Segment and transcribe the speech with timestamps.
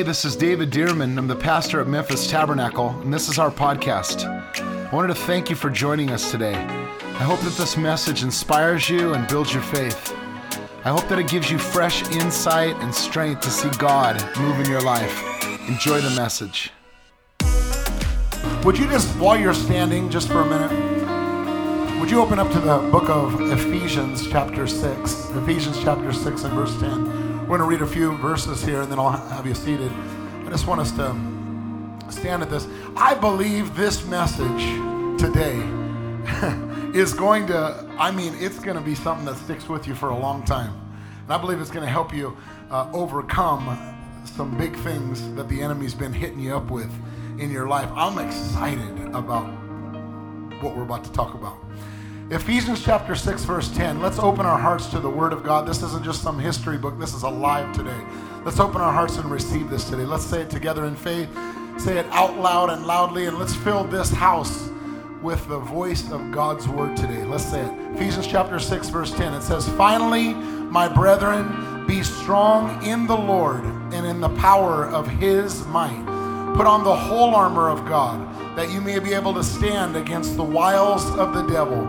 [0.00, 1.18] Hey, this is David Dirmann.
[1.18, 4.24] I'm the pastor at Memphis Tabernacle, and this is our podcast.
[4.24, 6.54] I wanted to thank you for joining us today.
[6.54, 10.16] I hope that this message inspires you and builds your faith.
[10.86, 14.70] I hope that it gives you fresh insight and strength to see God move in
[14.70, 15.44] your life.
[15.68, 16.70] Enjoy the message.
[18.64, 22.58] Would you just, while you're standing, just for a minute, would you open up to
[22.58, 25.30] the book of Ephesians, chapter 6?
[25.32, 27.19] Ephesians, chapter 6, and verse 10.
[27.50, 29.90] We're going to read a few verses here, and then I'll have you seated.
[29.90, 31.06] I just want us to
[32.08, 32.68] stand at this.
[32.96, 34.62] I believe this message
[35.20, 35.56] today
[36.96, 40.10] is going to, I mean, it's going to be something that sticks with you for
[40.10, 40.72] a long time.
[41.24, 42.36] And I believe it's going to help you
[42.70, 46.92] uh, overcome some big things that the enemy's been hitting you up with
[47.40, 47.90] in your life.
[47.96, 49.46] I'm excited about
[50.62, 51.58] what we're about to talk about.
[52.32, 54.00] Ephesians chapter 6, verse 10.
[54.00, 55.66] Let's open our hearts to the Word of God.
[55.66, 58.00] This isn't just some history book, this is alive today.
[58.44, 60.04] Let's open our hearts and receive this today.
[60.04, 61.28] Let's say it together in faith.
[61.76, 64.70] Say it out loud and loudly, and let's fill this house
[65.20, 67.24] with the voice of God's Word today.
[67.24, 67.96] Let's say it.
[67.96, 69.34] Ephesians chapter 6, verse 10.
[69.34, 75.08] It says, Finally, my brethren, be strong in the Lord and in the power of
[75.08, 76.06] His might.
[76.54, 80.36] Put on the whole armor of God, that you may be able to stand against
[80.36, 81.88] the wiles of the devil.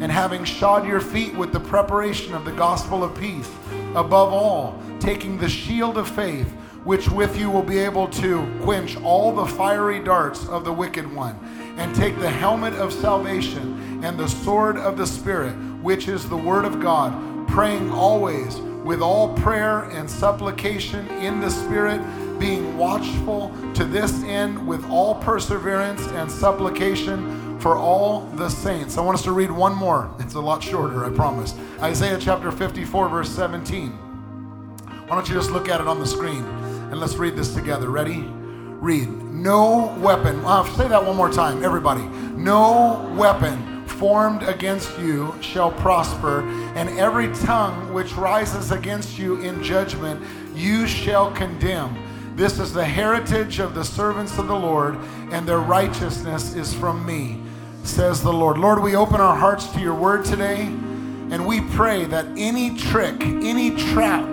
[0.00, 3.50] and having shod your feet with the preparation of the gospel of peace.
[3.94, 6.50] Above all, taking the shield of faith,
[6.84, 11.10] which with you will be able to quench all the fiery darts of the wicked
[11.12, 11.36] one,
[11.78, 16.36] and take the helmet of salvation and the sword of the Spirit, which is the
[16.36, 22.00] word of God, praying always with all prayer and supplication in the Spirit,
[22.38, 28.96] being watchful to this end with all perseverance and supplication for all the saints.
[28.96, 30.14] I want us to read one more.
[30.20, 31.52] It's a lot shorter, I promise.
[31.80, 33.90] Isaiah chapter 54, verse 17.
[33.90, 37.90] Why don't you just look at it on the screen and let's read this together.
[37.90, 38.20] Ready?
[38.20, 39.08] Read.
[39.08, 40.44] No weapon.
[40.44, 42.04] Uh, say that one more time, everybody.
[42.36, 46.42] No weapon formed against you shall prosper,
[46.76, 50.22] and every tongue which rises against you in judgment
[50.54, 51.98] you shall condemn.
[52.36, 54.98] This is the heritage of the servants of the Lord,
[55.32, 57.40] and their righteousness is from me,
[57.86, 58.58] says the Lord.
[58.58, 63.20] Lord, we open our hearts to your word today, and we pray that any trick,
[63.20, 64.28] any trap,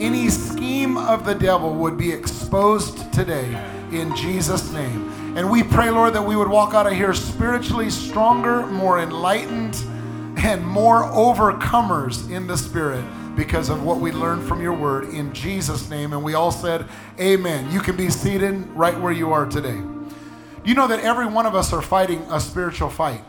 [0.00, 3.46] any scheme of the devil would be exposed today
[3.90, 5.08] in Jesus' name.
[5.36, 9.76] And we pray, Lord, that we would walk out of here spiritually stronger, more enlightened,
[10.38, 13.04] and more overcomers in the Spirit
[13.34, 16.12] because of what we learned from your word in Jesus' name.
[16.12, 16.86] And we all said,
[17.18, 17.70] Amen.
[17.72, 19.80] You can be seated right where you are today.
[20.64, 23.22] You know that every one of us are fighting a spiritual fight.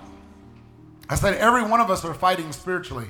[1.09, 3.07] I said, every one of us are fighting spiritually.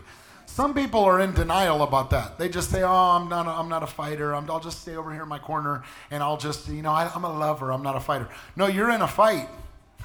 [0.47, 2.39] Some people are in denial about that.
[2.39, 3.45] They just say, "Oh, I'm not.
[3.45, 4.33] A, I'm not a fighter.
[4.33, 7.11] i will just stay over here in my corner, and I'll just, you know, I,
[7.13, 7.71] I'm a lover.
[7.71, 9.49] I'm not a fighter." No, you're in a fight.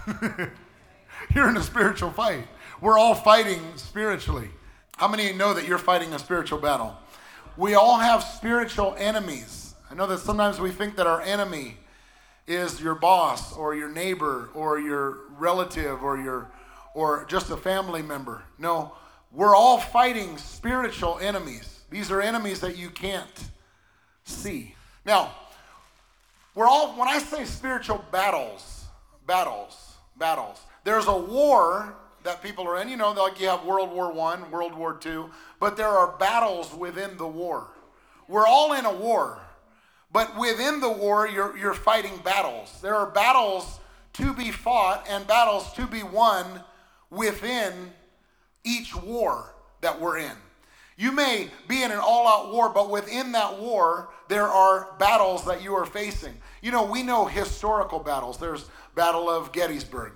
[1.34, 2.48] you're in a spiritual fight.
[2.80, 4.48] We're all fighting spiritually.
[4.97, 6.97] How many know that you're fighting a spiritual battle?
[7.56, 9.75] We all have spiritual enemies.
[9.88, 11.76] I know that sometimes we think that our enemy
[12.47, 16.51] is your boss or your neighbor or your relative or your
[16.95, 18.43] or just a family member.
[18.59, 18.93] No,
[19.33, 21.81] we're all fighting spiritual enemies.
[21.91, 23.51] These are enemies that you can't
[24.25, 24.75] see.
[25.05, 25.33] Now,
[26.55, 28.84] we're all, when I say spiritual battles,
[29.27, 32.89] battles, battles, there's a war that people are in.
[32.89, 36.75] You know, like you have World War One, World War Two, but there are battles
[36.75, 37.69] within the war.
[38.28, 39.41] We're all in a war,
[40.12, 42.78] but within the war, you're, you're fighting battles.
[42.83, 43.78] There are battles
[44.15, 46.62] to be fought and battles to be won
[47.10, 47.92] within
[48.65, 50.33] each war that we're in.
[50.97, 55.45] You may be in an all out war, but within that war, there are battles
[55.47, 56.34] that you are facing.
[56.60, 58.36] You know, we know historical battles.
[58.36, 60.12] There's Battle of Gettysburg.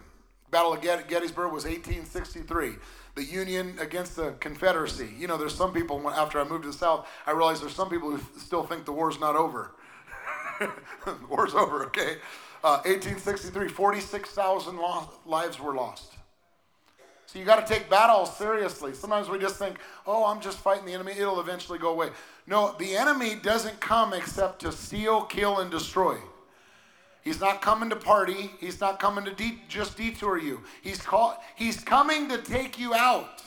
[0.51, 2.73] Battle of Gettysburg was 1863.
[3.15, 5.09] The Union against the Confederacy.
[5.19, 7.89] You know, there's some people, after I moved to the South, I realized there's some
[7.89, 9.75] people who still think the war's not over.
[11.29, 12.17] war's over, okay?
[12.63, 14.79] Uh, 1863, 46,000
[15.27, 16.13] lives were lost.
[17.27, 18.95] So you got to take battles seriously.
[18.95, 22.11] Sometimes we just think, oh, I'm just fighting the enemy, it'll eventually go away.
[22.47, 26.17] No, the enemy doesn't come except to steal, kill, and destroy.
[27.23, 28.51] He's not coming to party.
[28.61, 30.61] He's not coming to de- just detour you.
[30.83, 33.43] He's call- he's coming to take you out.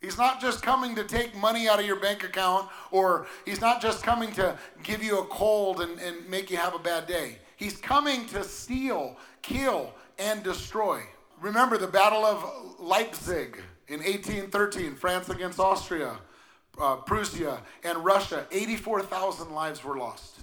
[0.00, 3.82] He's not just coming to take money out of your bank account, or he's not
[3.82, 7.38] just coming to give you a cold and, and make you have a bad day.
[7.56, 11.02] He's coming to steal, kill, and destroy.
[11.40, 16.16] Remember the Battle of Leipzig in 1813, France against Austria,
[16.80, 18.46] uh, Prussia, and Russia.
[18.52, 20.40] 84,000 lives were lost.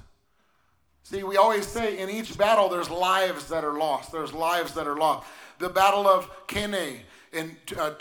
[1.04, 4.12] See, we always say in each battle there's lives that are lost.
[4.12, 5.28] There's lives that are lost.
[5.60, 7.92] The Battle of Cannae in uh,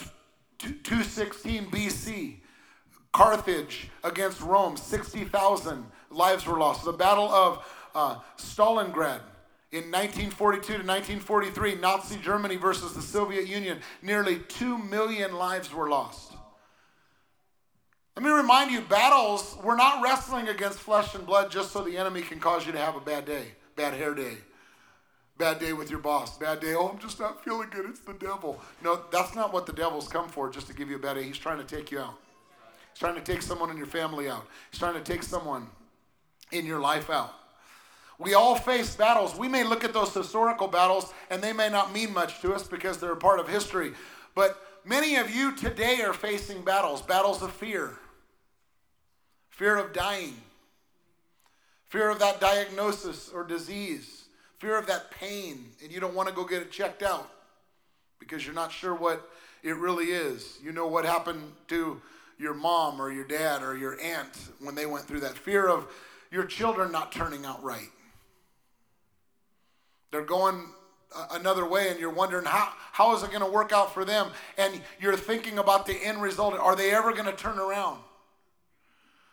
[0.64, 2.36] 216 BC,
[3.12, 6.84] Carthage against Rome, 60,000 lives were lost.
[6.84, 7.64] The Battle of
[7.94, 9.20] uh, Stalingrad
[9.70, 15.88] in 1942 to 1943, Nazi Germany versus the Soviet Union, nearly 2 million lives were
[15.88, 16.32] lost.
[18.16, 21.96] Let me remind you battles, we're not wrestling against flesh and blood just so the
[21.96, 24.38] enemy can cause you to have a bad day, bad hair day,
[25.38, 28.14] bad day with your boss, bad day, oh, I'm just not feeling good, it's the
[28.14, 28.60] devil.
[28.82, 31.24] No, that's not what the devil's come for, just to give you a bad day.
[31.24, 32.14] He's trying to take you out.
[32.92, 34.46] He's trying to take someone in your family out.
[34.70, 35.66] He's trying to take someone
[36.52, 37.34] in your life out.
[38.18, 39.36] We all face battles.
[39.36, 42.66] We may look at those historical battles and they may not mean much to us
[42.66, 43.92] because they're a part of history.
[44.36, 47.98] But many of you today are facing battles battles of fear,
[49.50, 50.36] fear of dying,
[51.88, 54.23] fear of that diagnosis or disease,
[54.58, 57.30] fear of that pain, and you don't want to go get it checked out
[58.18, 59.28] because you're not sure what
[59.62, 60.58] it really is.
[60.62, 62.00] You know what happened to
[62.38, 65.36] your mom or your dad or your aunt when they went through that.
[65.36, 65.86] Fear of
[66.30, 67.90] your children not turning out right.
[70.10, 70.66] They're going
[71.32, 74.28] another way and you're wondering how, how is it going to work out for them?
[74.58, 76.54] And you're thinking about the end result.
[76.54, 78.00] Are they ever going to turn around?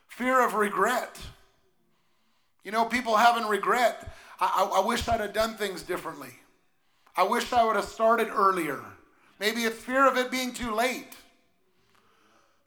[0.08, 1.20] Fear of regret.
[2.64, 6.34] You know people having regret I, I, wish i'd have done things differently
[7.16, 8.80] i wish i would have started earlier
[9.40, 11.16] maybe it's fear of it being too late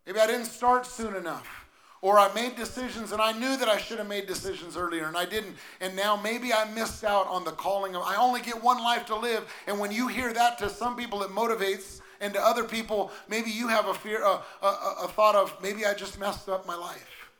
[0.06, 1.64] maybe i didn't start soon enough
[2.04, 5.16] or I made decisions and I knew that I should have made decisions earlier and
[5.16, 5.56] I didn't.
[5.80, 9.06] And now maybe I missed out on the calling of, I only get one life
[9.06, 9.50] to live.
[9.66, 12.02] And when you hear that to some people, it motivates.
[12.20, 15.86] And to other people, maybe you have a fear, a, a, a thought of maybe
[15.86, 17.30] I just messed up my life.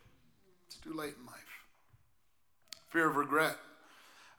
[0.66, 1.34] It's too late in life.
[2.88, 3.58] Fear of regret.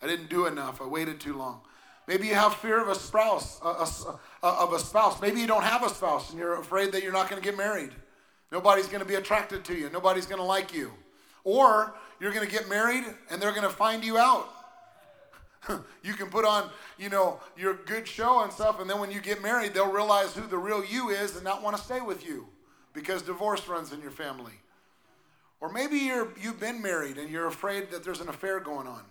[0.02, 0.82] I didn't do enough.
[0.82, 1.62] I waited too long.
[2.08, 5.20] Maybe you have fear of a spouse, a, a, of a spouse.
[5.22, 7.58] Maybe you don't have a spouse and you're afraid that you're not going to get
[7.58, 7.92] married.
[8.52, 9.90] Nobody's going to be attracted to you.
[9.90, 10.92] Nobody's going to like you.
[11.44, 14.50] Or you're going to get married and they're going to find you out.
[16.04, 19.20] you can put on, you know, your good show and stuff, and then when you
[19.20, 22.26] get married, they'll realize who the real you is and not want to stay with
[22.26, 22.48] you
[22.94, 24.54] because divorce runs in your family.
[25.60, 29.02] Or maybe you're, you've been married and you're afraid that there's an affair going on.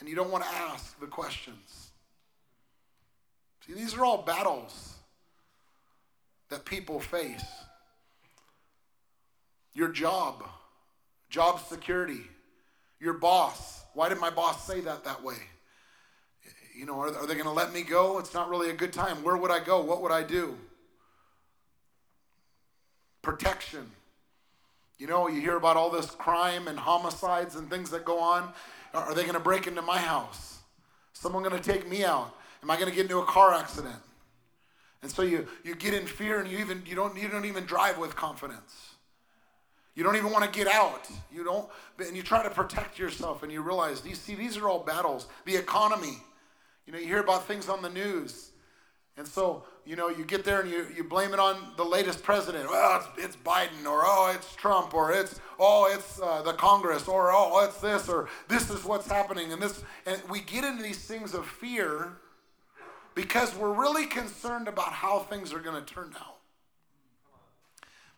[0.00, 1.90] And you don't want to ask the questions.
[3.66, 4.94] See, these are all battles
[6.50, 7.44] that people face.
[9.72, 10.44] Your job,
[11.30, 12.20] job security,
[13.00, 13.82] your boss.
[13.94, 15.36] Why did my boss say that that way?
[16.76, 18.18] You know, are, are they going to let me go?
[18.18, 19.22] It's not really a good time.
[19.22, 19.80] Where would I go?
[19.80, 20.56] What would I do?
[23.22, 23.90] Protection.
[24.98, 28.52] You know, you hear about all this crime and homicides and things that go on.
[28.94, 30.58] Are they going to break into my house?
[31.12, 32.34] Someone going to take me out?
[32.62, 33.96] Am I going to get into a car accident?
[35.02, 37.64] And so you, you get in fear and you even you don't you don't even
[37.64, 38.94] drive with confidence.
[39.94, 41.08] You don't even want to get out.
[41.30, 44.68] You don't and you try to protect yourself and you realize these see these are
[44.68, 45.26] all battles.
[45.44, 46.16] The economy.
[46.86, 48.50] You know, you hear about things on the news.
[49.16, 52.24] And so, you know, you get there and you, you blame it on the latest
[52.24, 52.68] president.
[52.68, 57.06] Well, it's, it's Biden, or oh, it's Trump, or it's oh, it's uh, the Congress,
[57.06, 59.84] or oh, it's this, or this is what's happening, and this.
[60.06, 62.16] And we get into these things of fear
[63.14, 66.38] because we're really concerned about how things are going to turn out.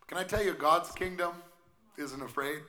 [0.06, 1.32] Can I tell you, God's kingdom
[1.98, 2.60] isn't afraid?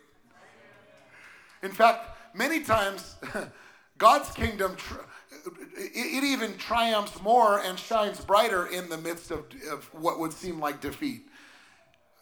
[1.64, 3.16] In fact, many times,
[3.98, 4.76] God's kingdom,
[5.76, 10.60] it even triumphs more and shines brighter in the midst of, of what would seem
[10.60, 11.28] like defeat.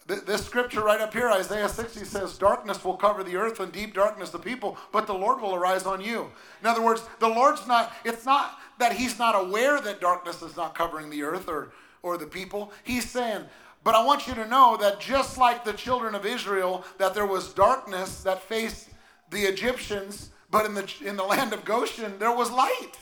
[0.06, 3.92] This scripture right up here, Isaiah 60 says, Darkness will cover the earth and deep
[3.92, 6.30] darkness the people, but the Lord will arise on you.
[6.60, 10.56] In other words, the Lord's not, it's not that He's not aware that darkness is
[10.56, 12.72] not covering the earth or, or the people.
[12.84, 13.46] He's saying,
[13.82, 17.26] but I want you to know that just like the children of Israel, that there
[17.26, 18.90] was darkness that faced
[19.30, 22.92] the Egyptians, but in the, in the land of Goshen, there was light.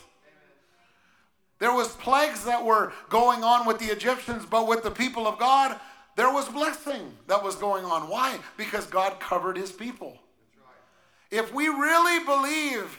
[1.58, 5.38] There was plagues that were going on with the Egyptians, but with the people of
[5.38, 5.78] God,
[6.16, 8.08] there was blessing that was going on.
[8.08, 8.38] Why?
[8.56, 10.18] Because God covered his people.
[11.30, 12.99] If we really believe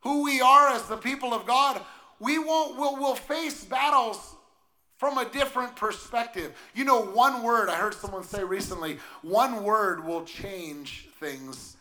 [0.00, 1.80] who we are as the people of God,
[2.20, 4.36] we won't we'll, we'll face battles
[4.96, 6.52] from a different perspective.
[6.74, 11.76] You know, one word, I heard someone say recently, one word will change things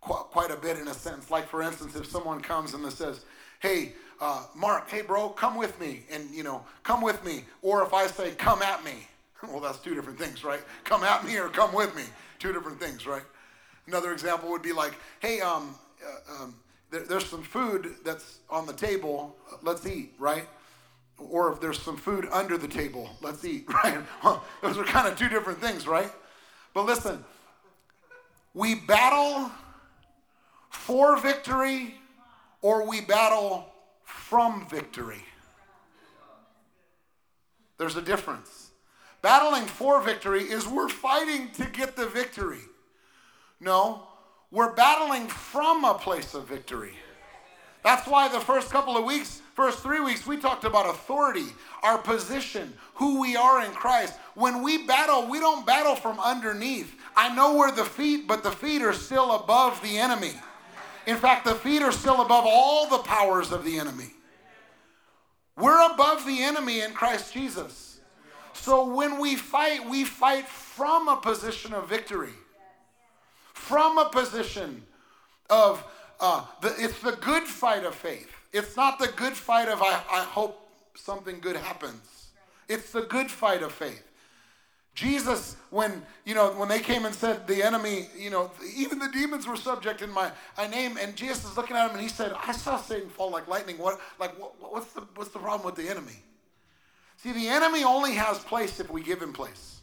[0.00, 1.30] quite a bit in a sense.
[1.30, 3.24] Like, for instance, if someone comes and says,
[3.60, 7.44] hey, uh, Mark, hey, bro, come with me, and, you know, come with me.
[7.62, 9.06] Or if I say, come at me,
[9.42, 10.60] well, that's two different things, right?
[10.84, 12.02] Come at me or come with me,
[12.38, 13.22] two different things, right?
[13.86, 16.54] Another example would be like, hey, um, uh, um,
[16.90, 20.46] there, there's some food that's on the table, let's eat, right?
[21.18, 23.98] Or if there's some food under the table, let's eat, right?
[24.62, 26.10] Those are kind of two different things, right?
[26.74, 27.24] But listen,
[28.54, 29.50] we battle
[30.70, 31.94] for victory
[32.62, 33.72] or we battle
[34.06, 35.24] from victory.
[37.76, 38.70] There's a difference.
[39.20, 42.62] Battling for victory is we're fighting to get the victory.
[43.60, 44.06] No,
[44.50, 46.94] we're battling from a place of victory.
[47.82, 51.46] That's why the first couple of weeks, first three weeks, we talked about authority,
[51.82, 54.14] our position, who we are in Christ.
[54.34, 56.94] When we battle, we don't battle from underneath.
[57.16, 60.32] I know we're the feet, but the feet are still above the enemy.
[61.06, 64.10] In fact, the feet are still above all the powers of the enemy.
[65.56, 68.00] We're above the enemy in Christ Jesus.
[68.52, 72.34] So when we fight, we fight from a position of victory,
[73.54, 74.82] from a position
[75.48, 75.84] of,
[76.20, 78.30] uh, the, it's the good fight of faith.
[78.52, 82.28] It's not the good fight of, I, I hope something good happens.
[82.68, 84.02] It's the good fight of faith.
[84.96, 89.10] Jesus, when you know, when they came and said the enemy, you know, even the
[89.12, 92.08] demons were subject in my, my name, and Jesus is looking at him and he
[92.08, 93.76] said, "I saw Satan fall like lightning.
[93.76, 96.16] What, like, what, what's the what's the problem with the enemy?
[97.18, 99.80] See, the enemy only has place if we give him place.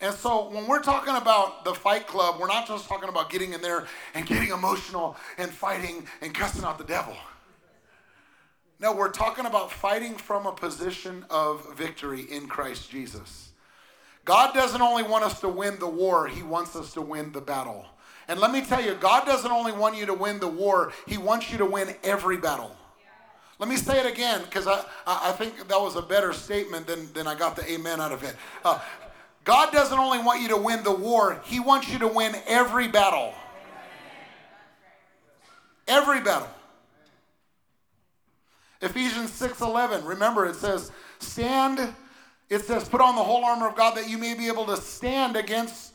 [0.00, 3.52] And so when we're talking about the fight club, we're not just talking about getting
[3.52, 7.14] in there and getting emotional and fighting and cussing out the devil.
[8.82, 13.50] No, we're talking about fighting from a position of victory in Christ Jesus.
[14.24, 17.40] God doesn't only want us to win the war, He wants us to win the
[17.40, 17.86] battle.
[18.26, 21.16] And let me tell you, God doesn't only want you to win the war, He
[21.16, 22.76] wants you to win every battle.
[23.60, 27.12] Let me say it again because I, I think that was a better statement than,
[27.12, 28.34] than I got the amen out of it.
[28.64, 28.80] Uh,
[29.44, 32.88] God doesn't only want you to win the war, He wants you to win every
[32.88, 33.32] battle.
[35.86, 36.48] Every battle.
[38.82, 40.04] Ephesians 6:11.
[40.04, 41.94] Remember it says, "Stand."
[42.50, 44.76] It says, "Put on the whole armor of God that you may be able to
[44.76, 45.92] stand against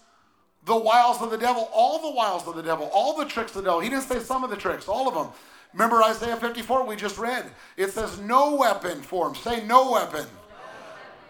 [0.66, 3.64] the wiles of the devil, all the wiles of the devil, all the tricks of
[3.64, 5.32] the devil." He didn't say some of the tricks, all of them.
[5.74, 7.52] Remember Isaiah 54 we just read.
[7.76, 10.26] It says, "No weapon formed." Say no weapon.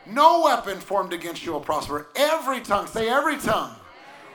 [0.06, 2.08] No weapon formed against you will prosper.
[2.16, 3.76] Every tongue, say every tongue,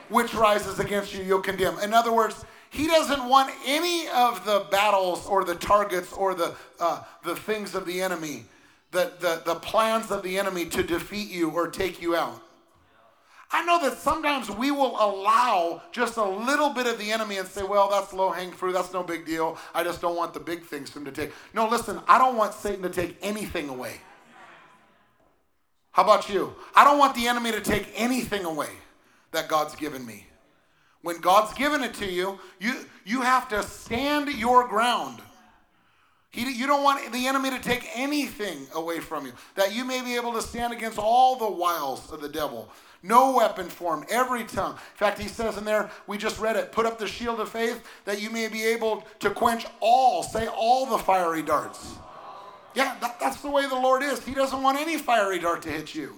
[0.09, 1.79] which rises against you, you'll condemn.
[1.79, 6.55] In other words, he doesn't want any of the battles or the targets or the,
[6.79, 8.45] uh, the things of the enemy,
[8.89, 12.41] the, the, the plans of the enemy to defeat you or take you out.
[13.51, 17.47] I know that sometimes we will allow just a little bit of the enemy and
[17.47, 18.73] say, well, that's low hanging fruit.
[18.73, 19.55] That's no big deal.
[19.75, 21.31] I just don't want the big things for him to take.
[21.53, 24.01] No, listen, I don't want Satan to take anything away.
[25.91, 26.55] How about you?
[26.75, 28.69] I don't want the enemy to take anything away
[29.31, 30.25] that God's given me.
[31.03, 32.73] When God's given it to you, you,
[33.05, 35.21] you have to stand your ground.
[36.31, 40.01] He, you don't want the enemy to take anything away from you, that you may
[40.01, 42.69] be able to stand against all the wiles of the devil.
[43.03, 44.71] No weapon formed, every tongue.
[44.71, 47.49] In fact, he says in there, we just read it, put up the shield of
[47.49, 51.95] faith that you may be able to quench all, say all the fiery darts.
[52.75, 54.25] Yeah, that, that's the way the Lord is.
[54.25, 56.17] He doesn't want any fiery dart to hit you.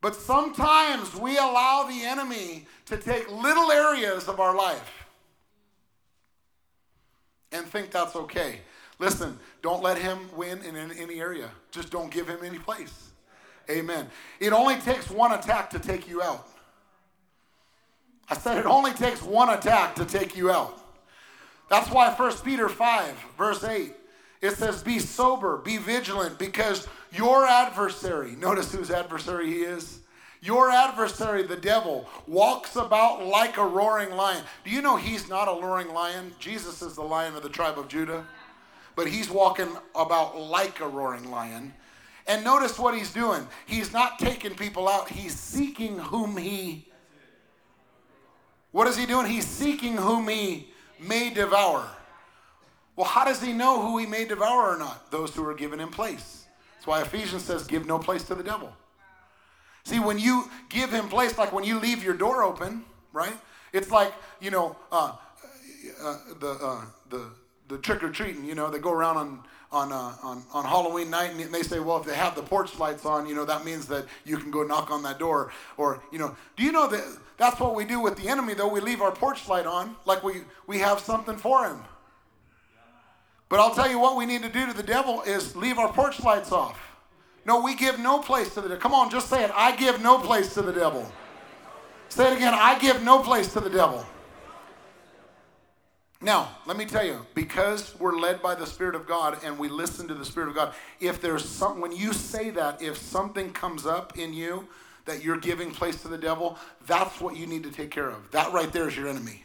[0.00, 5.06] But sometimes we allow the enemy to take little areas of our life
[7.52, 8.60] and think that's okay.
[8.98, 11.50] Listen, don't let him win in any area.
[11.70, 13.10] Just don't give him any place.
[13.68, 14.08] Amen.
[14.40, 16.48] It only takes one attack to take you out.
[18.28, 20.78] I said it only takes one attack to take you out.
[21.68, 23.92] That's why 1 Peter 5, verse 8,
[24.40, 30.00] it says, Be sober, be vigilant, because your adversary, notice whose adversary he is?
[30.42, 34.42] Your adversary, the devil, walks about like a roaring lion.
[34.64, 36.32] Do you know he's not a roaring lion?
[36.38, 38.24] Jesus is the lion of the tribe of Judah.
[38.96, 41.74] But he's walking about like a roaring lion.
[42.26, 43.46] And notice what he's doing.
[43.66, 46.86] He's not taking people out, he's seeking whom he.
[48.72, 49.26] What is he doing?
[49.26, 51.88] He's seeking whom he may devour.
[52.96, 55.10] Well, how does he know who he may devour or not?
[55.10, 56.39] Those who are given him place.
[56.80, 58.72] That's why Ephesians says, give no place to the devil.
[59.84, 63.34] See, when you give him place, like when you leave your door open, right?
[63.74, 65.12] It's like, you know, uh,
[66.02, 67.30] uh, the, uh, the,
[67.68, 71.10] the trick or treating, you know, they go around on, on, uh, on, on Halloween
[71.10, 73.62] night and they say, well, if they have the porch lights on, you know, that
[73.62, 75.52] means that you can go knock on that door.
[75.76, 77.04] Or, you know, do you know that
[77.36, 78.68] that's what we do with the enemy, though?
[78.68, 81.82] We leave our porch light on like we, we have something for him.
[83.50, 85.92] But I'll tell you what we need to do to the devil is leave our
[85.92, 86.80] porch lights off.
[87.44, 88.80] No, we give no place to the devil.
[88.80, 89.50] Come on, just say it.
[89.52, 91.10] I give no place to the devil.
[92.08, 92.54] Say it again.
[92.54, 94.06] I give no place to the devil.
[96.22, 99.68] Now, let me tell you, because we're led by the Spirit of God and we
[99.68, 103.52] listen to the Spirit of God, if there's some, when you say that, if something
[103.52, 104.68] comes up in you
[105.06, 108.30] that you're giving place to the devil, that's what you need to take care of.
[108.30, 109.44] That right there is your enemy.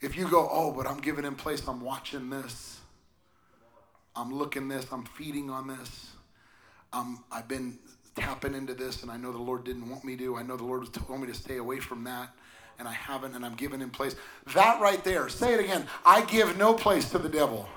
[0.00, 2.80] If you go, oh, but I'm giving in place, I'm watching this,
[4.14, 6.10] I'm looking this, I'm feeding on this,
[6.92, 7.78] um, I've been
[8.16, 10.36] tapping into this, and I know the Lord didn't want me to.
[10.36, 12.30] I know the Lord told me to stay away from that
[12.78, 14.14] and I haven't, and I'm giving in place.
[14.54, 15.86] That right there, say it again.
[16.04, 17.68] I give no place to the devil.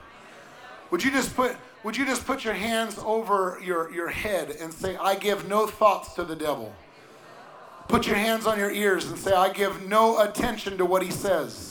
[0.92, 4.72] Would you just put would you just put your hands over your, your head and
[4.72, 6.75] say, I give no thoughts to the devil?
[7.88, 11.10] Put your hands on your ears and say, I give no attention to what he
[11.10, 11.71] says.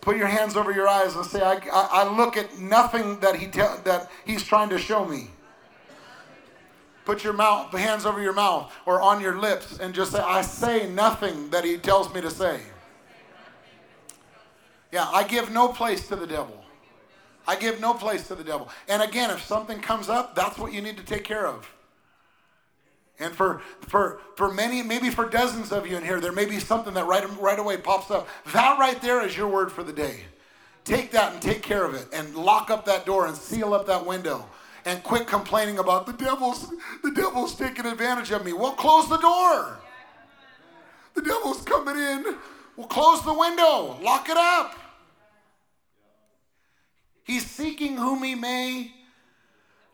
[0.00, 3.36] Put your hands over your eyes and say, I, I, I look at nothing that,
[3.36, 5.30] he te- that he's trying to show me.
[7.04, 10.42] Put your mouth, hands over your mouth or on your lips and just say, I
[10.42, 12.60] say nothing that he tells me to say.
[14.92, 16.64] Yeah, I give no place to the devil.
[17.46, 18.68] I give no place to the devil.
[18.88, 21.68] And again, if something comes up, that's what you need to take care of.
[23.20, 26.58] And for, for, for many, maybe for dozens of you in here, there may be
[26.58, 28.28] something that right, right away pops up.
[28.52, 30.24] That right there is your word for the day.
[30.84, 33.86] Take that and take care of it and lock up that door and seal up
[33.86, 34.48] that window
[34.86, 36.72] and quit complaining about the devil's
[37.02, 38.54] the devil's taking advantage of me.
[38.54, 39.78] Well, close the door.
[41.14, 42.36] The devil's coming in.
[42.76, 43.98] Well, close the window.
[44.02, 44.74] Lock it up.
[47.24, 48.92] He's seeking whom he may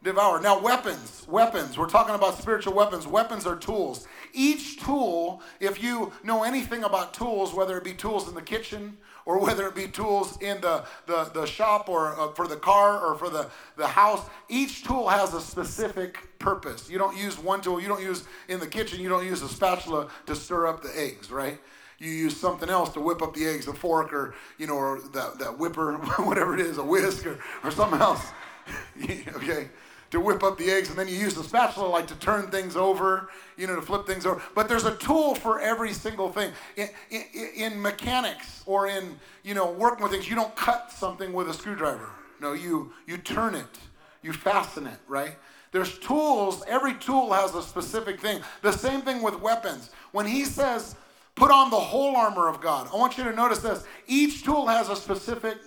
[0.06, 0.40] devour.
[0.40, 1.76] Now, weapons, weapons.
[1.76, 3.06] We're talking about spiritual weapons.
[3.06, 4.06] Weapons are tools.
[4.32, 8.96] Each tool, if you know anything about tools, whether it be tools in the kitchen
[9.26, 13.04] or whether it be tools in the, the, the shop or uh, for the car
[13.04, 16.88] or for the, the house, each tool has a specific purpose.
[16.88, 19.48] You don't use one tool, you don't use in the kitchen, you don't use a
[19.48, 21.58] spatula to stir up the eggs, right?
[21.98, 25.00] You use something else to whip up the eggs, a fork or, you know, or
[25.14, 28.24] that, that whipper, whatever it is, a whisk or, or something else.
[29.36, 29.68] okay?
[30.10, 32.76] To whip up the eggs, and then you use the spatula like to turn things
[32.76, 34.40] over, you know, to flip things over.
[34.54, 36.52] But there's a tool for every single thing.
[36.76, 37.22] In, in,
[37.56, 41.54] in, mechanics or in, you know, working with things, you don't cut something with a
[41.54, 42.10] screwdriver.
[42.40, 43.78] No, you you turn it,
[44.22, 45.36] you fasten it, right?
[45.72, 46.62] There's tools.
[46.68, 48.40] Every tool has a specific thing.
[48.62, 49.90] The same thing with weapons.
[50.12, 50.94] When he says,
[51.34, 53.84] "Put on the whole armor of God," I want you to notice this.
[54.06, 55.58] Each tool has a specific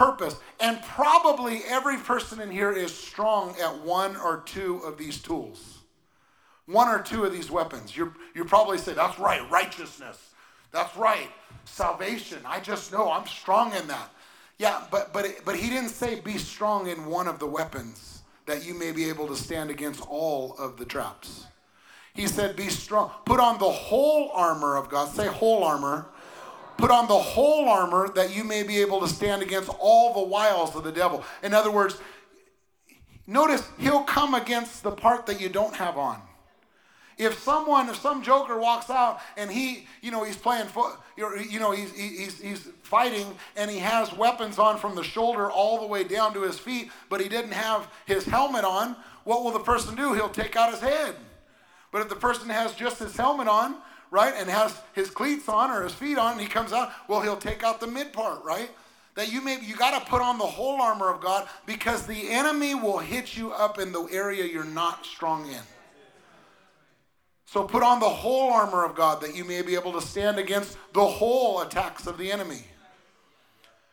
[0.00, 0.36] purpose.
[0.60, 5.80] And probably every person in here is strong at one or two of these tools.
[6.64, 7.94] One or two of these weapons.
[7.94, 10.30] You're, you probably say, that's right, righteousness.
[10.72, 11.28] That's right,
[11.66, 12.38] salvation.
[12.46, 14.10] I just know I'm strong in that.
[14.58, 18.64] Yeah, but, but, but he didn't say be strong in one of the weapons that
[18.64, 21.44] you may be able to stand against all of the traps.
[22.14, 23.10] He said, be strong.
[23.26, 25.10] Put on the whole armor of God.
[25.10, 26.06] Say whole armor
[26.80, 30.26] Put on the whole armor that you may be able to stand against all the
[30.26, 31.22] wiles of the devil.
[31.42, 31.98] In other words,
[33.26, 36.22] notice he'll come against the part that you don't have on.
[37.18, 41.60] If someone, if some joker walks out and he, you know, he's playing, foot, you
[41.60, 45.86] know, he's, he's, he's fighting and he has weapons on from the shoulder all the
[45.86, 49.58] way down to his feet, but he didn't have his helmet on, what will the
[49.58, 50.14] person do?
[50.14, 51.14] He'll take out his head.
[51.92, 53.76] But if the person has just his helmet on,
[54.10, 57.20] right, and has his cleats on or his feet on, and he comes out, well,
[57.20, 58.70] he'll take out the mid part, right?
[59.14, 62.30] That you may you got to put on the whole armor of God because the
[62.30, 65.62] enemy will hit you up in the area you're not strong in.
[67.46, 70.38] So put on the whole armor of God that you may be able to stand
[70.38, 72.64] against the whole attacks of the enemy.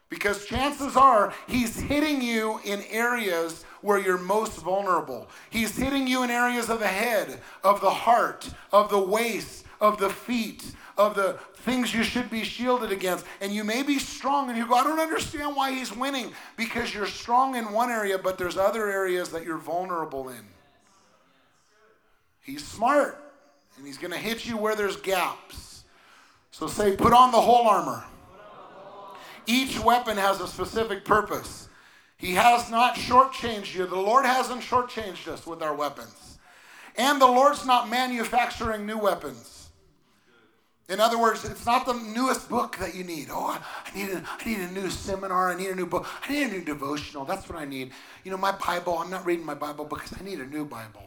[0.10, 5.28] Because chances are he's hitting you in areas where you're most vulnerable.
[5.50, 9.98] He's hitting you in areas of the head, of the heart, of the waist, of
[9.98, 13.26] the feet, of the things you should be shielded against.
[13.42, 16.32] And you may be strong and you go, I don't understand why he's winning.
[16.56, 20.46] Because you're strong in one area, but there's other areas that you're vulnerable in.
[22.42, 23.22] He's smart
[23.78, 25.84] and he's going to hit you where there's gaps.
[26.52, 28.04] So say, put on the whole armor.
[29.46, 31.70] Each weapon has a specific purpose.
[32.18, 33.86] He has not shortchanged you.
[33.86, 36.40] The Lord hasn't shortchanged us with our weapons.
[36.96, 39.57] And the Lord's not manufacturing new weapons.
[40.90, 43.28] In other words, it's not the newest book that you need.
[43.30, 45.52] Oh, I need, a, I need a new seminar.
[45.52, 46.08] I need a new book.
[46.28, 47.26] I need a new devotional.
[47.26, 47.92] That's what I need.
[48.24, 51.04] You know, my Bible, I'm not reading my Bible because I need a new Bible.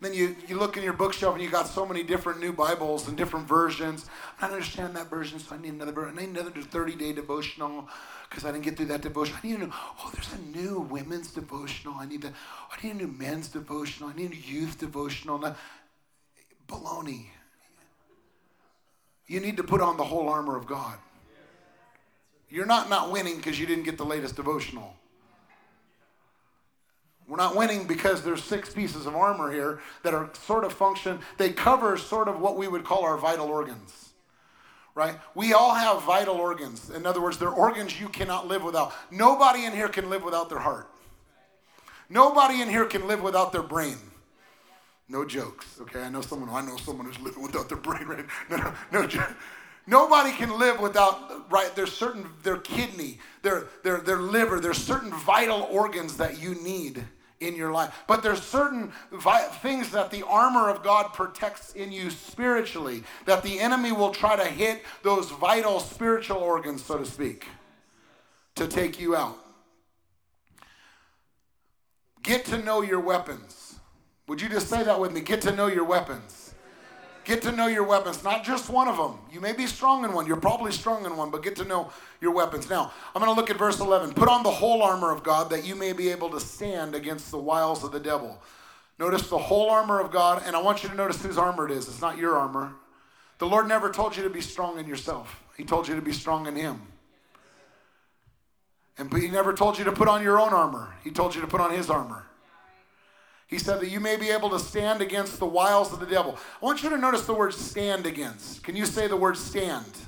[0.00, 2.52] And then you, you look in your bookshelf and you got so many different new
[2.52, 4.04] Bibles and different versions.
[4.38, 6.18] I don't understand that version, so I need another version.
[6.18, 7.88] I need another 30 day devotional
[8.28, 9.36] because I didn't get through that devotion.
[9.42, 11.94] I need a new, oh, there's a new women's devotional.
[11.94, 14.10] I need, to, I need a new men's devotional.
[14.10, 15.54] I need a youth devotional.
[16.68, 17.28] Baloney.
[19.26, 20.98] You need to put on the whole armor of God.
[22.48, 24.94] You're not not winning because you didn't get the latest devotional.
[27.26, 31.20] We're not winning because there's six pieces of armor here that are sort of function.
[31.38, 34.10] They cover sort of what we would call our vital organs.
[34.94, 35.18] Right?
[35.34, 36.90] We all have vital organs.
[36.90, 38.92] In other words, they're organs you cannot live without.
[39.10, 40.88] Nobody in here can live without their heart.
[42.08, 43.96] Nobody in here can live without their brain.
[45.08, 46.02] No jokes, okay?
[46.02, 46.48] I know someone.
[46.50, 48.06] I know someone who's living without their brain.
[48.06, 48.26] Right?
[48.50, 49.26] No, no, no.
[49.86, 51.74] Nobody can live without right.
[51.76, 54.58] There's certain their kidney, their their their liver.
[54.60, 57.04] There's certain vital organs that you need
[57.40, 57.94] in your life.
[58.06, 63.02] But there's certain vi- things that the armor of God protects in you spiritually.
[63.26, 67.46] That the enemy will try to hit those vital spiritual organs, so to speak,
[68.54, 69.36] to take you out.
[72.22, 73.63] Get to know your weapons.
[74.26, 75.20] Would you just say that with me?
[75.20, 76.44] Get to know your weapons.
[77.24, 79.18] Get to know your weapons, not just one of them.
[79.32, 80.26] You may be strong in one.
[80.26, 82.68] You're probably strong in one, but get to know your weapons.
[82.68, 84.12] Now, I'm going to look at verse 11.
[84.12, 87.30] Put on the whole armor of God that you may be able to stand against
[87.30, 88.38] the wiles of the devil.
[88.98, 91.72] Notice the whole armor of God, and I want you to notice whose armor it
[91.72, 91.88] is.
[91.88, 92.74] It's not your armor.
[93.38, 96.12] The Lord never told you to be strong in yourself, He told you to be
[96.12, 96.82] strong in Him.
[98.98, 101.46] And He never told you to put on your own armor, He told you to
[101.46, 102.26] put on His armor.
[103.46, 106.38] He said that you may be able to stand against the wiles of the devil.
[106.60, 108.62] I want you to notice the word stand against.
[108.62, 109.84] Can you say the word stand?
[109.86, 110.06] Stand,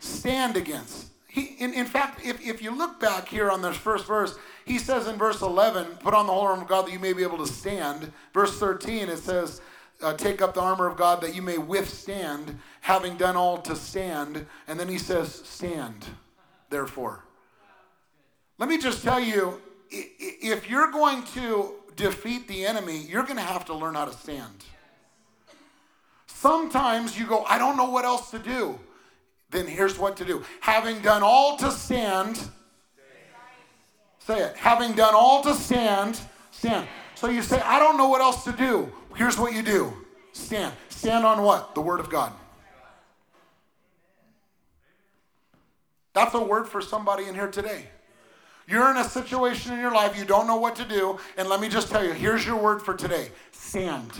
[0.00, 1.10] stand against.
[1.28, 4.78] He, in, in fact, if, if you look back here on this first verse, he
[4.78, 7.22] says in verse 11, put on the whole armor of God that you may be
[7.22, 8.12] able to stand.
[8.34, 9.60] Verse 13, it says,
[10.02, 13.76] uh, take up the armor of God that you may withstand, having done all to
[13.76, 14.46] stand.
[14.66, 16.06] And then he says, stand,
[16.68, 17.24] therefore.
[18.58, 19.60] Let me just tell you,
[19.90, 24.12] if you're going to defeat the enemy, you're going to have to learn how to
[24.12, 24.64] stand.
[26.26, 28.78] Sometimes you go, I don't know what else to do.
[29.50, 30.42] Then here's what to do.
[30.60, 32.40] Having done all to stand,
[34.20, 34.56] say it.
[34.56, 36.18] Having done all to stand,
[36.50, 36.88] stand.
[37.14, 38.90] So you say, I don't know what else to do.
[39.14, 39.92] Here's what you do
[40.32, 40.72] stand.
[40.88, 41.74] Stand on what?
[41.74, 42.32] The Word of God.
[46.12, 47.86] That's a word for somebody in here today.
[48.70, 51.60] You're in a situation in your life, you don't know what to do, and let
[51.60, 54.12] me just tell you here's your word for today stand.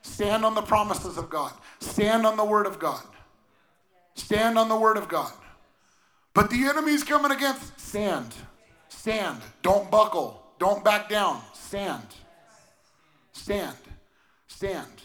[0.00, 3.02] Stand on the promises of God, stand on the word of God.
[4.14, 5.32] Stand on the word of God.
[6.34, 7.78] But the enemy's coming against.
[7.78, 8.34] Stand.
[8.88, 9.40] Stand.
[9.62, 10.42] Don't buckle.
[10.58, 11.40] Don't back down.
[11.52, 12.06] Stand.
[13.32, 13.76] Stand.
[14.48, 15.02] Stand.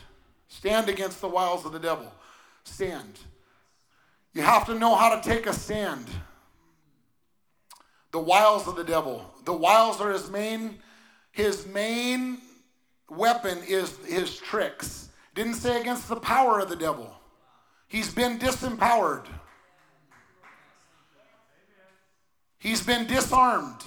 [0.48, 2.12] Stand against the wiles of the devil.
[2.64, 3.20] Stand.
[4.34, 6.08] You have to know how to take a stand
[8.14, 9.30] the wiles of the devil.
[9.44, 10.78] The wiles are his main,
[11.32, 12.38] his main
[13.10, 15.10] weapon is his tricks.
[15.36, 17.12] Didn't say against the power of the devil.
[17.88, 19.26] He's been disempowered.
[22.60, 23.82] He's been disarmed.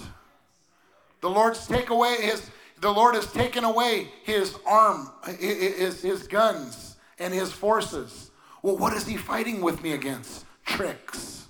[1.21, 5.09] The Lord's take away his the Lord has taken away his arm,
[5.39, 8.29] his, his guns, and his forces.
[8.61, 10.45] Well, what is he fighting with me against?
[10.63, 11.47] Tricks,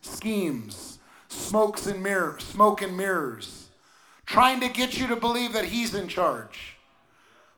[0.00, 0.93] schemes,
[1.34, 3.68] smokes and mirrors, smoke and mirrors,
[4.26, 6.76] trying to get you to believe that he's in charge.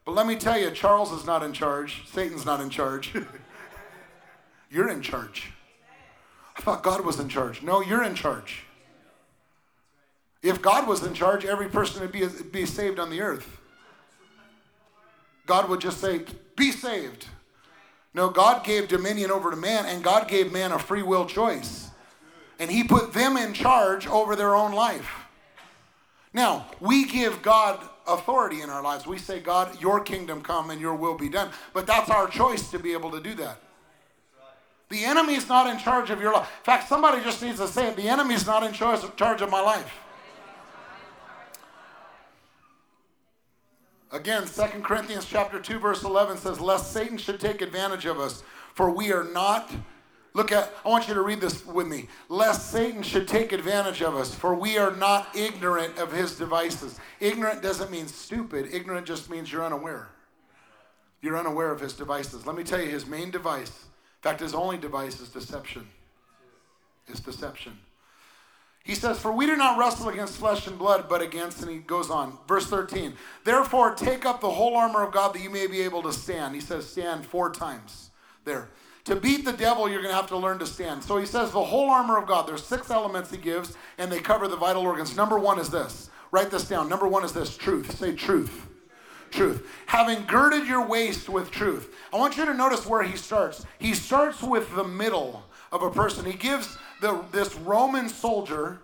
[0.04, 2.02] But let me tell you, Charles is not in charge.
[2.08, 3.12] Satan's not in charge.
[4.70, 5.52] you're in charge.
[6.56, 7.62] I thought God was in charge.
[7.62, 8.62] No, you're in charge.
[10.42, 13.58] If God was in charge, every person would be, be saved on the earth.
[15.44, 16.24] God would just say,
[16.56, 17.26] Be saved.
[18.14, 21.90] No, God gave dominion over to man, and God gave man a free will choice
[22.58, 25.10] and He put them in charge over their own life.
[26.32, 29.06] Now, we give God authority in our lives.
[29.06, 31.50] We say, God, your kingdom come and your will be done.
[31.72, 33.58] But that's our choice to be able to do that.
[34.88, 36.48] The enemy is not in charge of your life.
[36.60, 37.96] In fact, somebody just needs to say it.
[37.96, 39.92] The enemy is not in charge of my life.
[44.12, 48.44] Again, 2 Corinthians chapter 2, verse 11 says, Lest Satan should take advantage of us,
[48.74, 49.72] for we are not
[50.36, 52.08] Look at, I want you to read this with me.
[52.28, 57.00] Lest Satan should take advantage of us, for we are not ignorant of his devices.
[57.20, 60.10] Ignorant doesn't mean stupid, ignorant just means you're unaware.
[61.22, 62.46] you're unaware of his devices.
[62.46, 65.88] Let me tell you, his main device, in fact, his only device is deception.
[67.08, 67.78] Is deception.
[68.84, 71.78] He says, For we do not wrestle against flesh and blood, but against, and he
[71.78, 73.14] goes on, verse 13.
[73.42, 76.54] Therefore, take up the whole armor of God that you may be able to stand.
[76.54, 78.10] He says, Stand four times
[78.44, 78.68] there.
[79.06, 81.02] To beat the devil, you're going to have to learn to stand.
[81.02, 82.48] So he says, The whole armor of God.
[82.48, 85.16] There's six elements he gives, and they cover the vital organs.
[85.16, 86.10] Number one is this.
[86.32, 86.88] Write this down.
[86.88, 87.96] Number one is this truth.
[87.96, 88.66] Say truth.
[89.30, 89.64] Truth.
[89.86, 91.94] Having girded your waist with truth.
[92.12, 93.64] I want you to notice where he starts.
[93.78, 96.24] He starts with the middle of a person.
[96.24, 98.80] He gives the, this Roman soldier,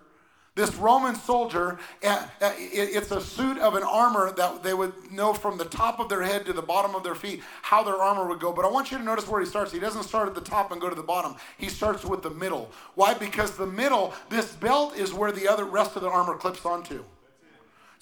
[0.55, 5.33] this Roman soldier, uh, uh, it's a suit of an armor that they would know
[5.33, 8.27] from the top of their head to the bottom of their feet how their armor
[8.27, 8.53] would go.
[8.53, 9.71] But I want you to notice where he starts.
[9.71, 11.35] He doesn't start at the top and go to the bottom.
[11.57, 12.71] He starts with the middle.
[12.93, 13.15] Why?
[13.15, 17.03] Because the middle, this belt is where the other rest of the armor clips onto.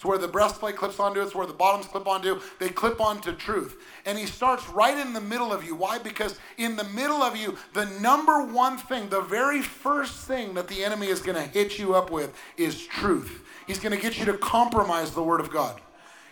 [0.02, 2.42] It's where the breastplate clips onto, it's where the bottoms clip onto.
[2.58, 3.78] They clip onto truth.
[4.04, 5.76] And he starts right in the middle of you.
[5.76, 6.00] Why?
[6.00, 10.68] Because in the middle of you, the number one thing, the very first thing that
[10.68, 13.44] the enemy is going to hit you up with is truth.
[13.68, 15.80] He's going to get you to compromise the Word of God.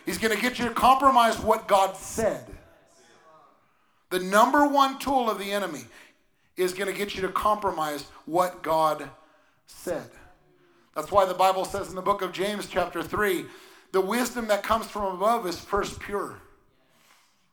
[0.04, 2.46] He's going to get you to compromise what God said.
[4.08, 5.84] The number one tool of the enemy
[6.56, 9.08] is going to get you to compromise what God
[9.68, 10.10] said.
[10.94, 13.44] That's why the Bible says in the book of James, chapter 3,
[13.92, 16.38] the wisdom that comes from above is first pure.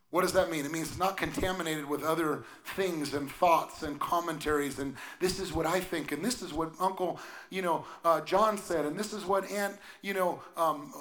[0.10, 0.66] What does that mean?
[0.66, 2.44] It means it's not contaminated with other
[2.76, 4.80] things and thoughts and commentaries.
[4.80, 7.20] And this is what I think, and this is what Uncle,
[7.50, 10.94] you know, uh, John said, and this is what Aunt, you know, um,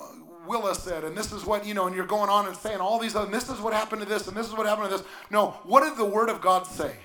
[0.46, 2.98] Willa said, and this is what, you know, and you're going on and saying all
[2.98, 5.06] these other, this is what happened to this, and this is what happened to this.
[5.30, 6.96] No, what did the Word of God say?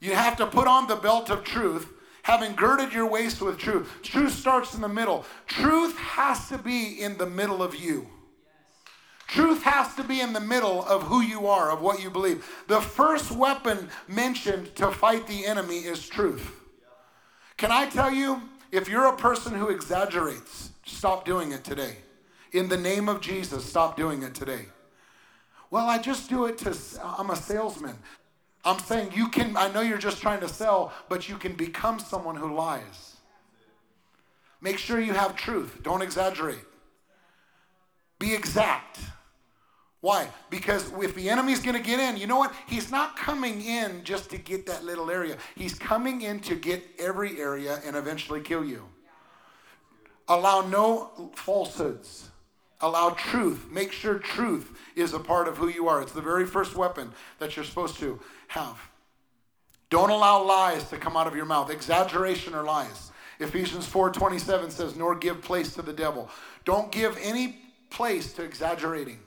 [0.00, 3.90] You have to put on the belt of truth having girded your waist with truth.
[4.02, 5.24] Truth starts in the middle.
[5.46, 8.08] Truth has to be in the middle of you.
[9.26, 12.44] Truth has to be in the middle of who you are, of what you believe.
[12.66, 16.50] The first weapon mentioned to fight the enemy is truth.
[17.56, 21.96] Can I tell you, if you're a person who exaggerates, stop doing it today.
[22.52, 24.66] In the name of Jesus, stop doing it today.
[25.70, 27.96] Well, I just do it to, I'm a salesman.
[28.64, 31.98] I'm saying you can, I know you're just trying to sell, but you can become
[31.98, 33.16] someone who lies.
[34.60, 35.82] Make sure you have truth.
[35.82, 36.64] Don't exaggerate.
[38.18, 38.98] Be exact.
[40.02, 40.28] Why?
[40.48, 42.54] Because if the enemy's going to get in, you know what?
[42.66, 45.36] He's not coming in just to get that little area.
[45.54, 48.86] He's coming in to get every area and eventually kill you.
[50.28, 52.29] Allow no falsehoods.
[52.80, 53.66] Allow truth.
[53.70, 56.00] Make sure truth is a part of who you are.
[56.00, 58.78] It's the very first weapon that you're supposed to have.
[59.90, 63.10] Don't allow lies to come out of your mouth, exaggeration or lies.
[63.38, 66.30] Ephesians 4:27 says, "Nor give place to the devil."
[66.64, 69.20] Don't give any place to exaggerating,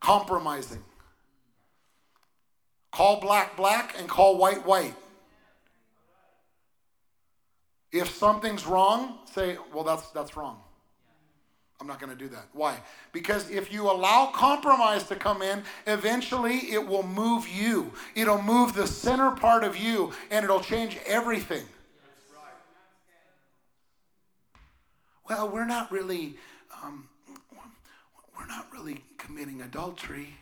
[0.00, 0.84] compromising.
[2.90, 4.94] Call black black and call white white.
[7.92, 10.62] If something's wrong, say, "Well, that's that's wrong."
[11.80, 12.46] I'm not going to do that.
[12.52, 12.78] Why?
[13.12, 17.92] Because if you allow compromise to come in, eventually it will move you.
[18.14, 21.64] It'll move the center part of you and it'll change everything.
[25.28, 26.36] Well, we're not really,
[26.82, 27.08] um,
[28.38, 30.34] we're not really committing adultery.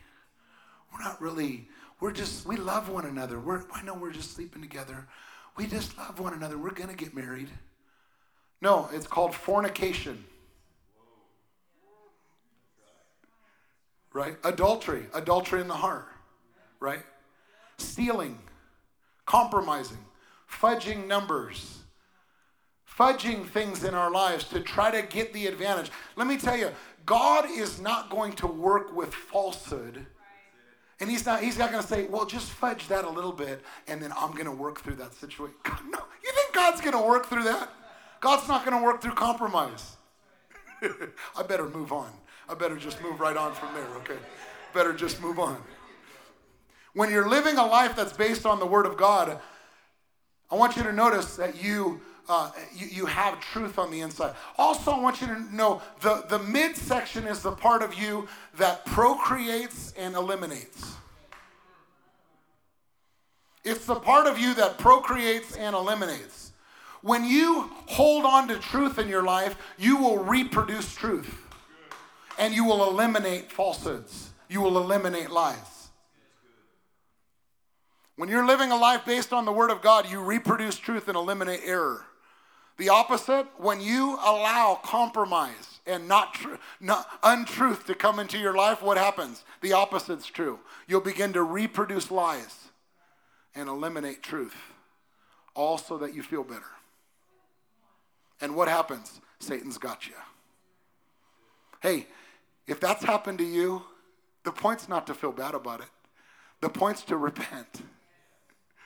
[0.93, 1.67] We're not really,
[1.99, 3.39] we're just, we love one another.
[3.39, 5.07] We're, I know we're just sleeping together.
[5.57, 6.57] We just love one another.
[6.57, 7.49] We're going to get married.
[8.61, 10.23] No, it's called fornication.
[14.15, 14.37] Right?
[14.45, 16.07] Adultery, adultery in the heart,
[16.79, 17.03] right?
[17.77, 18.39] Stealing,
[19.25, 19.97] compromising,
[20.49, 21.79] fudging numbers,
[22.97, 25.91] fudging things in our lives to try to get the advantage.
[26.15, 26.71] Let me tell you,
[27.05, 30.05] God is not going to work with falsehood.
[31.01, 33.61] And he's not, he's not going to say, well, just fudge that a little bit
[33.85, 35.57] and then I'm going to work through that situation.
[35.63, 37.69] God, no, you think God's going to work through that?
[38.21, 39.97] God's not going to work through compromise.
[41.35, 42.09] I better move on.
[42.47, 44.17] I better just move right on from there, okay?
[44.73, 45.57] Better just move on.
[46.93, 49.39] When you're living a life that's based on the Word of God,
[50.51, 54.35] I want you to notice that you, uh, you, you have truth on the inside.
[54.57, 58.27] Also, I want you to know the, the midsection is the part of you
[58.57, 60.93] that procreates and eliminates.
[63.63, 66.51] It's the part of you that procreates and eliminates.
[67.01, 71.44] When you hold on to truth in your life, you will reproduce truth
[72.37, 74.29] and you will eliminate falsehoods.
[74.49, 75.89] You will eliminate lies.
[78.15, 81.17] When you're living a life based on the Word of God, you reproduce truth and
[81.17, 82.05] eliminate error.
[82.77, 88.55] The opposite, when you allow compromise and not, tr- not untruth to come into your
[88.55, 89.43] life, what happens?
[89.61, 90.59] The opposite's true.
[90.87, 92.69] You'll begin to reproduce lies
[93.53, 94.55] and eliminate truth,
[95.53, 96.63] all so that you feel better.
[98.41, 99.21] And what happens?
[99.39, 100.15] Satan's got you.
[101.81, 102.07] Hey,
[102.67, 103.83] if that's happened to you,
[104.43, 105.89] the point's not to feel bad about it.
[106.61, 107.81] The point's to repent.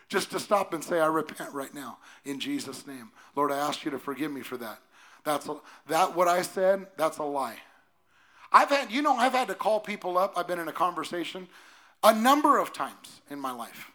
[0.07, 3.11] Just to stop and say, I repent right now in Jesus' name.
[3.35, 4.79] Lord, I ask you to forgive me for that.
[5.23, 7.57] That's a, that what I said, that's a lie.
[8.51, 10.33] I've had, you know, I've had to call people up.
[10.35, 11.47] I've been in a conversation
[12.03, 13.91] a number of times in my life.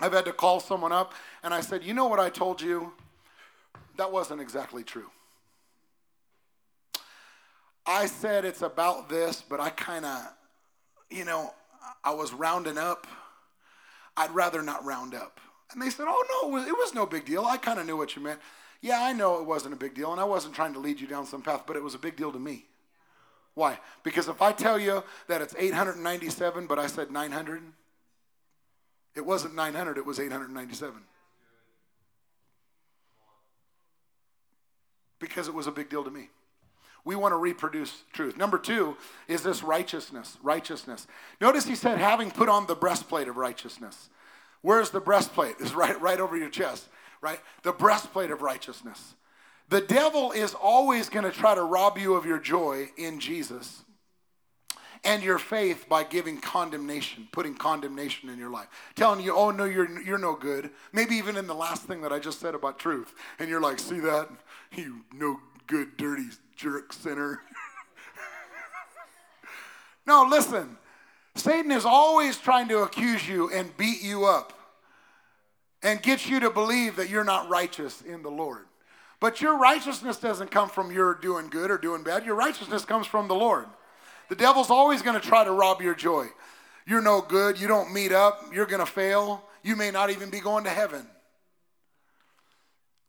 [0.00, 2.92] I've had to call someone up and I said, You know what I told you?
[3.98, 5.10] That wasn't exactly true.
[7.86, 10.20] I said it's about this, but I kind of,
[11.10, 11.52] you know,
[12.04, 13.06] I was rounding up.
[14.16, 15.40] I'd rather not round up.
[15.72, 17.44] And they said, Oh, no, it was no big deal.
[17.44, 18.40] I kind of knew what you meant.
[18.80, 21.06] Yeah, I know it wasn't a big deal, and I wasn't trying to lead you
[21.06, 22.66] down some path, but it was a big deal to me.
[23.54, 23.78] Why?
[24.02, 27.62] Because if I tell you that it's 897, but I said 900,
[29.14, 31.00] it wasn't 900, it was 897.
[35.18, 36.28] Because it was a big deal to me.
[37.04, 38.36] We want to reproduce truth.
[38.36, 38.96] Number two
[39.28, 40.38] is this righteousness.
[40.42, 41.06] Righteousness.
[41.40, 44.08] Notice he said, having put on the breastplate of righteousness.
[44.60, 45.56] Where's the breastplate?
[45.58, 46.88] It's right, right over your chest
[47.22, 47.40] right?
[47.62, 49.14] The breastplate of righteousness.
[49.70, 53.84] The devil is always going to try to rob you of your joy in Jesus
[55.04, 59.64] and your faith by giving condemnation, putting condemnation in your life, telling you, oh, no,
[59.64, 60.70] you're, you're no good.
[60.92, 63.14] Maybe even in the last thing that I just said about truth.
[63.38, 64.28] And you're like, see that?
[64.76, 67.40] You no good, dirty jerk sinner.
[70.06, 70.76] no, listen.
[71.34, 74.52] Satan is always trying to accuse you and beat you up
[75.82, 78.66] and gets you to believe that you're not righteous in the Lord.
[79.18, 82.26] But your righteousness doesn't come from your doing good or doing bad.
[82.26, 83.66] Your righteousness comes from the Lord.
[84.28, 86.26] The devil's always going to try to rob your joy.
[86.86, 87.60] You're no good.
[87.60, 88.44] You don't meet up.
[88.52, 89.44] You're going to fail.
[89.62, 91.06] You may not even be going to heaven.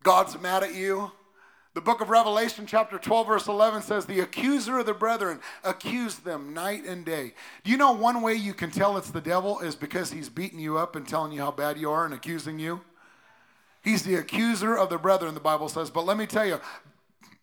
[0.04, 1.12] God's mad at you.
[1.74, 6.24] The book of Revelation, chapter 12, verse 11 says, The accuser of the brethren accused
[6.24, 7.34] them night and day.
[7.64, 10.60] Do you know one way you can tell it's the devil is because he's beating
[10.60, 12.82] you up and telling you how bad you are and accusing you?
[13.84, 15.90] He's the accuser of the brethren, the Bible says.
[15.90, 16.62] But let me tell you,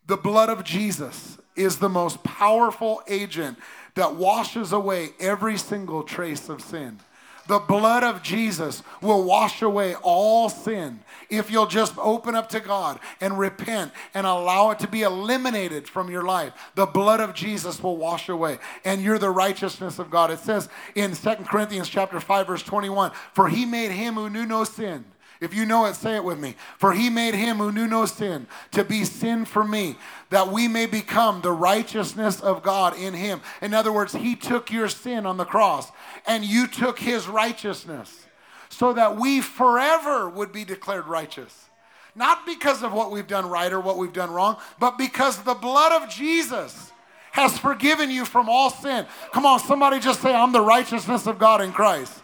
[0.07, 3.57] the blood of Jesus is the most powerful agent
[3.95, 7.01] that washes away every single trace of sin.
[7.47, 10.99] The blood of Jesus will wash away all sin
[11.29, 15.87] if you'll just open up to God and repent and allow it to be eliminated
[15.87, 16.53] from your life.
[16.75, 20.31] The blood of Jesus will wash away and you're the righteousness of God.
[20.31, 24.45] It says in 2 Corinthians chapter 5 verse 21, "For he made him who knew
[24.45, 25.05] no sin
[25.41, 26.55] if you know it, say it with me.
[26.77, 29.97] For he made him who knew no sin to be sin for me,
[30.29, 33.41] that we may become the righteousness of God in him.
[33.59, 35.91] In other words, he took your sin on the cross
[36.27, 38.27] and you took his righteousness
[38.69, 41.69] so that we forever would be declared righteous.
[42.13, 45.55] Not because of what we've done right or what we've done wrong, but because the
[45.55, 46.91] blood of Jesus
[47.31, 49.07] has forgiven you from all sin.
[49.31, 52.20] Come on, somebody just say, I'm the righteousness of God in Christ.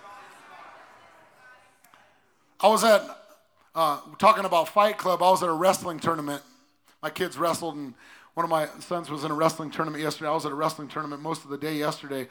[2.59, 3.03] I was at,
[3.75, 6.41] uh, talking about Fight Club, I was at a wrestling tournament.
[7.03, 7.93] My kids wrestled, and
[8.33, 10.29] one of my sons was in a wrestling tournament yesterday.
[10.29, 12.27] I was at a wrestling tournament most of the day yesterday.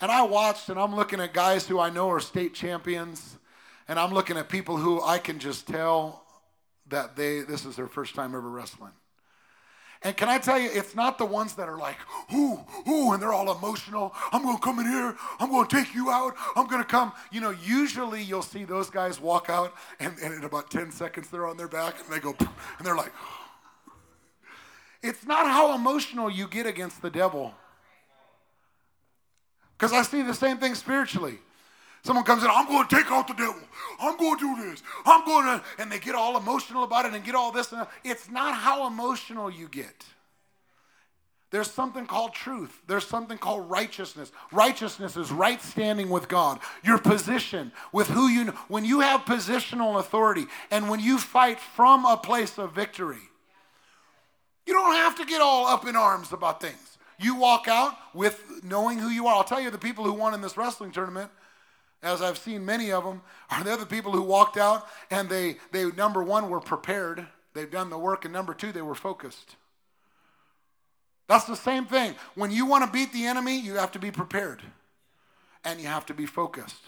[0.00, 3.36] And I watched, and I'm looking at guys who I know are state champions,
[3.86, 6.24] and I'm looking at people who I can just tell
[6.88, 8.92] that they this is their first time ever wrestling.
[10.06, 11.96] And can I tell you, it's not the ones that are like,
[12.32, 14.14] ooh, ooh, and they're all emotional.
[14.30, 15.16] I'm going to come in here.
[15.40, 16.36] I'm going to take you out.
[16.54, 17.10] I'm going to come.
[17.32, 21.28] You know, usually you'll see those guys walk out, and, and in about 10 seconds,
[21.28, 23.12] they're on their back, and they go, and they're like,
[25.02, 27.52] it's not how emotional you get against the devil.
[29.76, 31.40] Because I see the same thing spiritually.
[32.06, 33.60] Someone comes in, I'm going to take out the devil.
[33.98, 34.80] I'm going to do this.
[35.04, 37.72] I'm going to, and they get all emotional about it and get all this.
[37.72, 40.04] And it's not how emotional you get.
[41.50, 42.80] There's something called truth.
[42.86, 44.30] There's something called righteousness.
[44.52, 46.60] Righteousness is right standing with God.
[46.84, 48.52] Your position with who you know.
[48.68, 53.18] When you have positional authority and when you fight from a place of victory,
[54.64, 56.98] you don't have to get all up in arms about things.
[57.18, 59.34] You walk out with knowing who you are.
[59.34, 61.32] I'll tell you, the people who won in this wrestling tournament,
[62.06, 65.56] as I've seen many of them, are the other people who walked out and they,
[65.72, 67.26] they number one, were prepared.
[67.54, 68.24] They've done the work.
[68.24, 69.56] And number two, they were focused.
[71.28, 72.14] That's the same thing.
[72.34, 74.62] When you want to beat the enemy, you have to be prepared
[75.64, 76.82] and you have to be focused.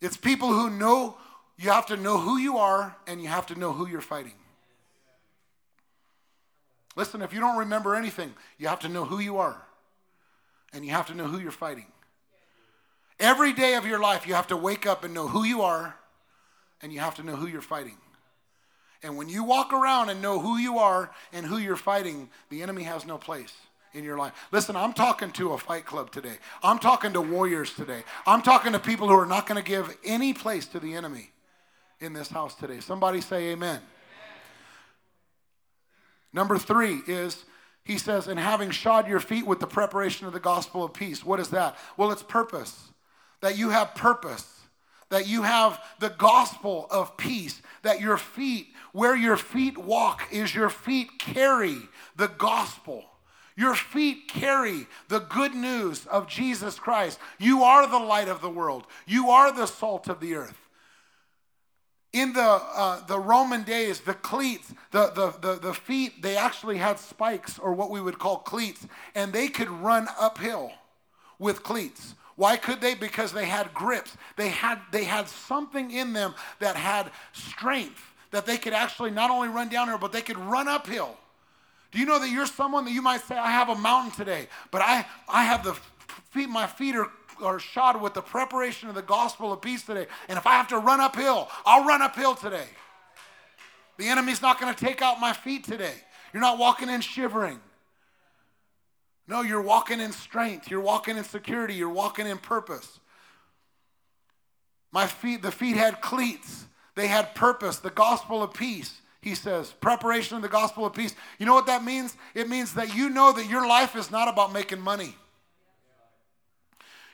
[0.00, 1.18] It's people who know,
[1.58, 4.32] you have to know who you are and you have to know who you're fighting.
[6.96, 9.60] Listen, if you don't remember anything, you have to know who you are
[10.72, 11.86] and you have to know who you're fighting.
[13.20, 15.96] Every day of your life, you have to wake up and know who you are
[16.80, 17.96] and you have to know who you're fighting.
[19.02, 22.62] And when you walk around and know who you are and who you're fighting, the
[22.62, 23.54] enemy has no place
[23.94, 24.32] in your life.
[24.52, 26.38] Listen, I'm talking to a fight club today.
[26.62, 28.02] I'm talking to warriors today.
[28.26, 31.30] I'm talking to people who are not going to give any place to the enemy
[32.00, 32.80] in this house today.
[32.80, 33.76] Somebody say amen.
[33.76, 33.82] amen.
[36.32, 37.44] Number three is,
[37.84, 41.24] he says, and having shod your feet with the preparation of the gospel of peace.
[41.24, 41.76] What is that?
[41.96, 42.87] Well, it's purpose.
[43.40, 44.58] That you have purpose
[45.10, 50.54] that you have the gospel of peace, that your feet, where your feet walk, is
[50.54, 51.78] your feet carry
[52.16, 53.04] the gospel.
[53.56, 57.18] Your feet carry the good news of Jesus Christ.
[57.38, 60.58] You are the light of the world, you are the salt of the earth.
[62.10, 66.78] In the, uh, the Roman days, the cleats, the, the, the, the feet, they actually
[66.78, 70.72] had spikes or what we would call cleats, and they could run uphill
[71.38, 72.14] with cleats.
[72.38, 72.94] Why could they?
[72.94, 74.16] Because they had grips.
[74.36, 79.32] They had, they had something in them that had strength that they could actually not
[79.32, 81.16] only run downhill, but they could run uphill.
[81.90, 84.46] Do you know that you're someone that you might say, I have a mountain today,
[84.70, 85.74] but I, I have the
[86.30, 87.08] feet, my feet are,
[87.42, 90.06] are shod with the preparation of the gospel of peace today.
[90.28, 92.68] And if I have to run uphill, I'll run uphill today.
[93.96, 95.94] The enemy's not going to take out my feet today.
[96.32, 97.58] You're not walking in shivering.
[99.28, 100.70] No, you're walking in strength.
[100.70, 101.74] You're walking in security.
[101.74, 102.98] You're walking in purpose.
[104.90, 106.64] My feet, the feet had cleats.
[106.94, 109.72] They had purpose, the gospel of peace, he says.
[109.80, 111.14] Preparation of the gospel of peace.
[111.38, 112.16] You know what that means?
[112.34, 115.14] It means that you know that your life is not about making money.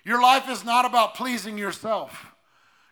[0.05, 2.34] Your life is not about pleasing yourself.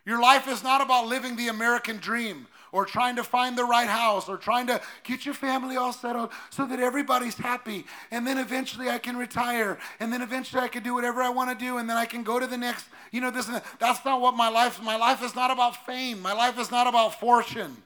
[0.04, 3.88] Your life is not about living the American dream or trying to find the right
[3.88, 7.84] house or trying to get your family all settled so that everybody's happy.
[8.10, 9.78] And then eventually I can retire.
[10.00, 11.76] And then eventually I can do whatever I want to do.
[11.76, 13.46] And then I can go to the next, you know, this.
[13.46, 16.20] and That's not what my life, my life is not about fame.
[16.20, 17.76] My life is not about fortune.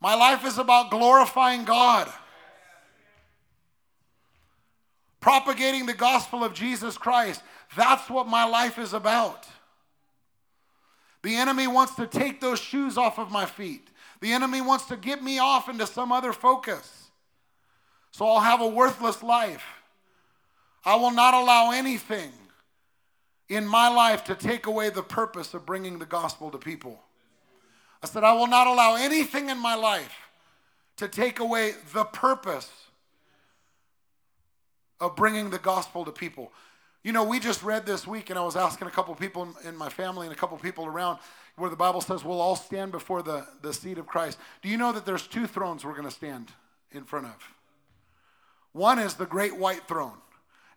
[0.00, 2.10] My life is about glorifying God.
[5.20, 7.42] Propagating the gospel of Jesus Christ.
[7.76, 9.46] That's what my life is about.
[11.24, 13.88] The enemy wants to take those shoes off of my feet.
[14.20, 17.08] The enemy wants to get me off into some other focus.
[18.10, 19.64] So I'll have a worthless life.
[20.84, 22.30] I will not allow anything
[23.48, 27.00] in my life to take away the purpose of bringing the gospel to people.
[28.02, 30.14] I said, I will not allow anything in my life
[30.98, 32.70] to take away the purpose
[35.00, 36.52] of bringing the gospel to people.
[37.04, 39.76] You know, we just read this week, and I was asking a couple people in
[39.76, 41.18] my family and a couple people around
[41.56, 44.38] where the Bible says we'll all stand before the, the seat of Christ.
[44.62, 46.50] Do you know that there's two thrones we're going to stand
[46.92, 47.36] in front of?
[48.72, 50.16] One is the great white throne.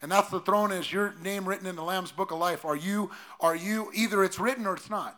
[0.02, 2.66] And that's the throne is your name written in the Lamb's book of life.
[2.66, 3.10] Are you,
[3.40, 5.18] are you, either it's written or it's not.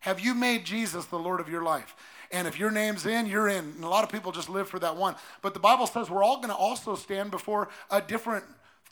[0.00, 1.94] Have you made Jesus the Lord of your life?
[2.32, 3.64] And if your name's in, you're in.
[3.76, 5.14] And a lot of people just live for that one.
[5.42, 8.44] But the Bible says we're all going to also stand before a different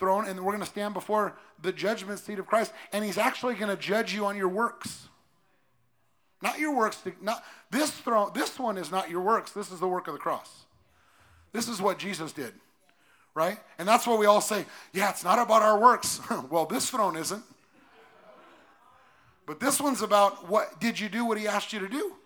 [0.03, 2.73] throne and we're going to stand before the judgment seat of Christ.
[2.93, 5.07] And he's actually going to judge you on your works.
[6.43, 7.01] Not your works.
[7.21, 8.33] Not this throne.
[8.35, 9.53] This one is not your works.
[9.53, 10.65] This is the work of the cross.
[11.53, 12.53] This is what Jesus did,
[13.33, 13.61] right?
[13.79, 14.65] And that's what we all say.
[14.93, 16.21] Yeah, it's not about our works.
[16.51, 17.45] well, this throne isn't.
[19.47, 22.17] But this one's about what did you do what he asked you to do?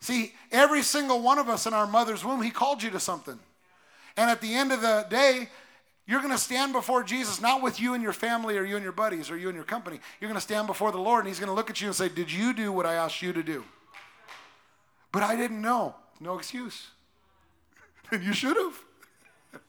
[0.00, 3.38] See, every single one of us in our mother's womb, he called you to something.
[4.16, 5.50] And at the end of the day,
[6.06, 8.82] you're going to stand before Jesus, not with you and your family or you and
[8.82, 9.98] your buddies or you and your company.
[10.20, 11.96] You're going to stand before the Lord and He's going to look at you and
[11.96, 13.64] say, Did you do what I asked you to do?
[15.10, 15.94] But I didn't know.
[16.20, 16.88] No excuse.
[18.12, 18.78] And you should have.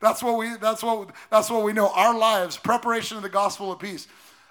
[0.00, 1.88] That's what we that's what that's what we know.
[1.88, 4.06] Our lives, preparation of the gospel of peace.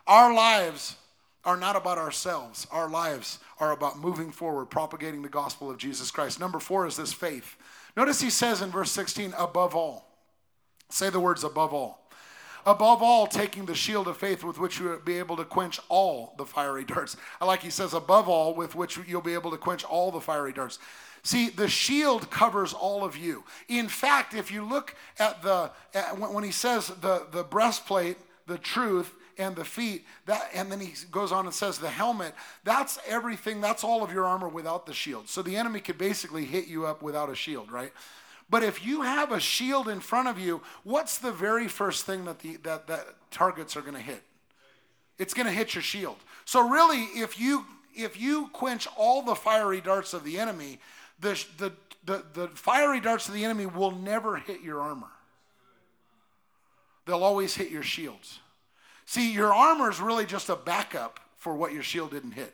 [0.05, 0.97] Our lives
[1.45, 2.67] are not about ourselves.
[2.71, 6.41] Our lives are about moving forward, propagating the gospel of Jesus Christ.
[6.41, 7.55] Number 4 is this faith.
[7.95, 10.12] Notice he says in verse 16, above all.
[10.93, 11.99] Say the words above all.
[12.67, 15.79] Above all, taking the shield of faith with which you will be able to quench
[15.89, 17.17] all the fiery darts.
[17.41, 20.21] I like he says, above all, with which you'll be able to quench all the
[20.21, 20.77] fiery darts.
[21.23, 23.43] See, the shield covers all of you.
[23.67, 28.59] In fact, if you look at the, at, when he says the, the breastplate, the
[28.59, 32.99] truth, and the feet, that, and then he goes on and says the helmet, that's
[33.07, 35.27] everything, that's all of your armor without the shield.
[35.27, 37.91] So the enemy could basically hit you up without a shield, right?
[38.49, 42.25] But if you have a shield in front of you, what's the very first thing
[42.25, 44.21] that the that, that targets are going to hit?
[45.17, 46.17] It's going to hit your shield.
[46.45, 47.65] So really, if you
[47.95, 50.79] if you quench all the fiery darts of the enemy,
[51.19, 51.71] the, the,
[52.05, 55.11] the, the fiery darts of the enemy will never hit your armor.
[57.05, 58.39] They'll always hit your shields.
[59.05, 62.53] See, your armor is really just a backup for what your shield didn't hit.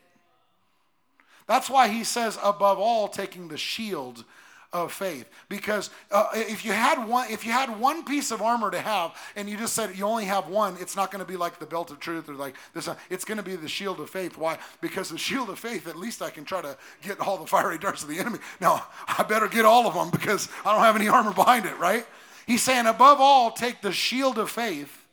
[1.46, 4.24] That's why he says, above all, taking the shield
[4.72, 8.70] of faith because uh, if you had one if you had one piece of armor
[8.70, 11.36] to have and you just said you only have one it's not going to be
[11.36, 14.08] like the belt of truth or like this it's going to be the shield of
[14.08, 17.36] faith why because the shield of faith at least i can try to get all
[17.36, 20.72] the fiery darts of the enemy now i better get all of them because i
[20.72, 22.06] don't have any armor behind it right
[22.46, 25.04] he's saying above all take the shield of faith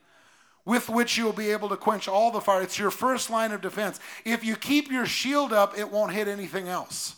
[0.65, 2.61] with which you'll be able to quench all the fire.
[2.61, 4.01] It's your first line of defense.
[4.25, 7.15] If you keep your shield up, it won't hit anything else.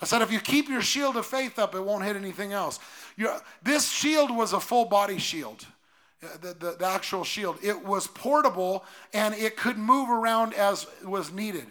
[0.00, 2.78] I said, if you keep your shield of faith up, it won't hit anything else.
[3.62, 5.66] This shield was a full body shield,
[6.22, 7.58] uh, the, the, the actual shield.
[7.62, 8.84] It was portable
[9.14, 11.66] and it could move around as was needed.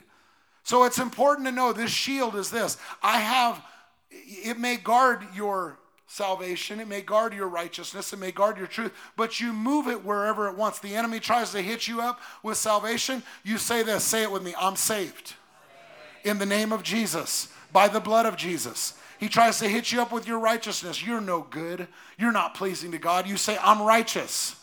[0.63, 2.77] So it's important to know this shield is this.
[3.03, 3.63] I have,
[4.09, 8.91] it may guard your salvation, it may guard your righteousness, it may guard your truth,
[9.15, 10.79] but you move it wherever it wants.
[10.79, 13.21] The enemy tries to hit you up with salvation.
[13.43, 15.35] You say this, say it with me I'm saved.
[16.23, 18.93] In the name of Jesus by the blood of Jesus.
[19.19, 21.05] He tries to hit you up with your righteousness.
[21.05, 21.89] You're no good.
[22.17, 23.27] You're not pleasing to God.
[23.27, 24.55] You say, I'm righteous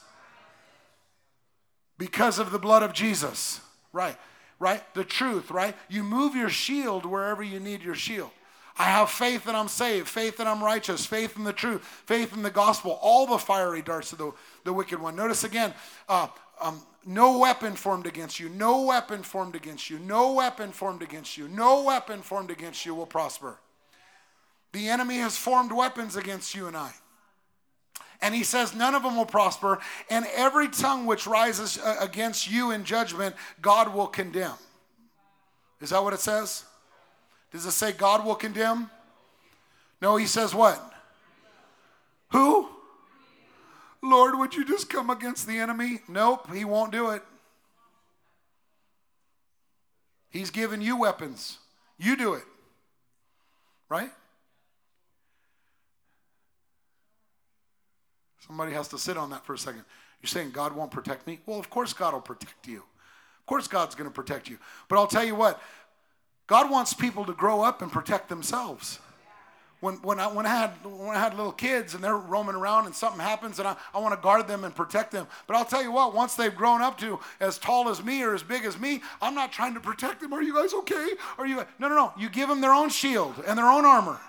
[1.99, 3.61] because of the blood of Jesus.
[3.93, 4.17] Right,
[4.59, 4.83] right?
[4.95, 5.77] The truth, right?
[5.91, 8.31] You move your shield wherever you need your shield.
[8.79, 12.33] I have faith that I'm saved, faith that I'm righteous, faith in the truth, faith
[12.33, 14.33] in the gospel, all the fiery darts of the,
[14.65, 15.17] the wicked one.
[15.17, 15.75] Notice again,
[16.09, 16.29] uh,
[16.63, 21.37] um, no weapon formed against you, no weapon formed against you, no weapon formed against
[21.37, 23.59] you, no weapon formed against you will prosper.
[24.73, 26.93] The enemy has formed weapons against you and I.
[28.23, 29.81] And he says, none of them will prosper.
[30.09, 34.55] And every tongue which rises uh, against you in judgment, God will condemn.
[35.81, 36.65] Is that what it says?
[37.51, 38.89] Does it say God will condemn?
[40.01, 40.81] No, he says what?
[42.31, 42.69] Who?
[44.03, 46.01] Lord, would you just come against the enemy?
[46.09, 47.23] Nope, he won't do it.
[50.29, 51.59] He's given you weapons.
[51.99, 52.45] You do it.
[53.89, 54.11] Right?
[58.47, 59.85] Somebody has to sit on that for a second.
[60.21, 61.41] You're saying God won't protect me?
[61.47, 62.79] Well, of course God will protect you.
[62.79, 64.59] Of course God's going to protect you.
[64.89, 65.63] But I'll tell you what,
[66.47, 68.99] God wants people to grow up and protect themselves
[69.83, 72.87] when, when, I, when, I had, when I had little kids and they're roaming around
[72.87, 75.27] and something happens and I, I want to guard them and protect them.
[75.49, 78.33] But I'll tell you what, once they've grown up to as tall as me or
[78.33, 80.33] as big as me, I'm not trying to protect them.
[80.33, 81.09] Are you guys okay?
[81.37, 81.57] Are you?
[81.81, 82.13] No, no, no.
[82.17, 84.21] You give them their own shield and their own armor.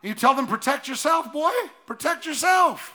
[0.00, 1.52] You tell them, protect yourself, boy.
[1.84, 2.94] Protect yourself.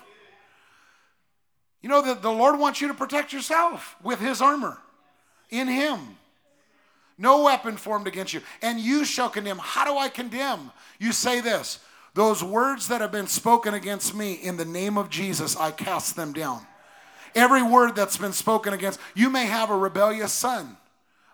[1.83, 4.79] You know that the Lord wants you to protect yourself with His armor
[5.51, 5.99] in Him.
[7.21, 8.41] No weapon formed against you.
[8.63, 9.59] And you shall condemn.
[9.59, 10.71] How do I condemn?
[10.99, 11.79] You say this
[12.15, 16.15] those words that have been spoken against me in the name of Jesus, I cast
[16.15, 16.65] them down.
[17.35, 20.75] Every word that's been spoken against, you may have a rebellious son.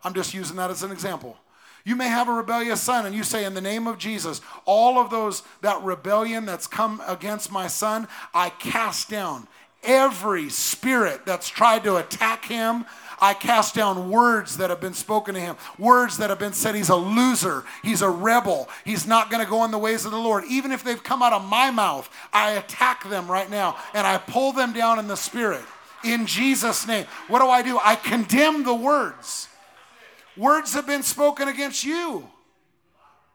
[0.03, 1.37] I'm just using that as an example.
[1.83, 4.99] You may have a rebellious son, and you say, In the name of Jesus, all
[4.99, 9.47] of those, that rebellion that's come against my son, I cast down.
[9.83, 12.85] Every spirit that's tried to attack him,
[13.19, 16.75] I cast down words that have been spoken to him, words that have been said
[16.75, 20.11] he's a loser, he's a rebel, he's not going to go in the ways of
[20.11, 20.43] the Lord.
[20.49, 24.17] Even if they've come out of my mouth, I attack them right now and I
[24.17, 25.63] pull them down in the spirit.
[26.03, 27.05] In Jesus' name.
[27.27, 27.79] What do I do?
[27.83, 29.47] I condemn the words.
[30.35, 32.29] Words have been spoken against you.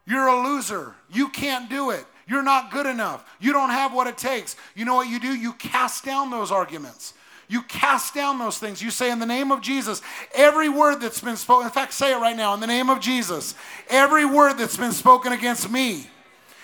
[0.06, 0.94] You're a loser.
[1.10, 2.04] You can't do it.
[2.28, 3.24] You're not good enough.
[3.40, 4.56] You don't have what it takes.
[4.74, 5.34] You know what you do?
[5.34, 7.14] You cast down those arguments.
[7.49, 8.82] You cast down those things.
[8.82, 10.01] You say, in the name of Jesus,
[10.34, 13.01] every word that's been spoken, in fact, say it right now, in the name of
[13.01, 13.55] Jesus,
[13.88, 16.07] every word that's been spoken against me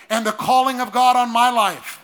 [0.09, 2.03] and the calling of God on my life,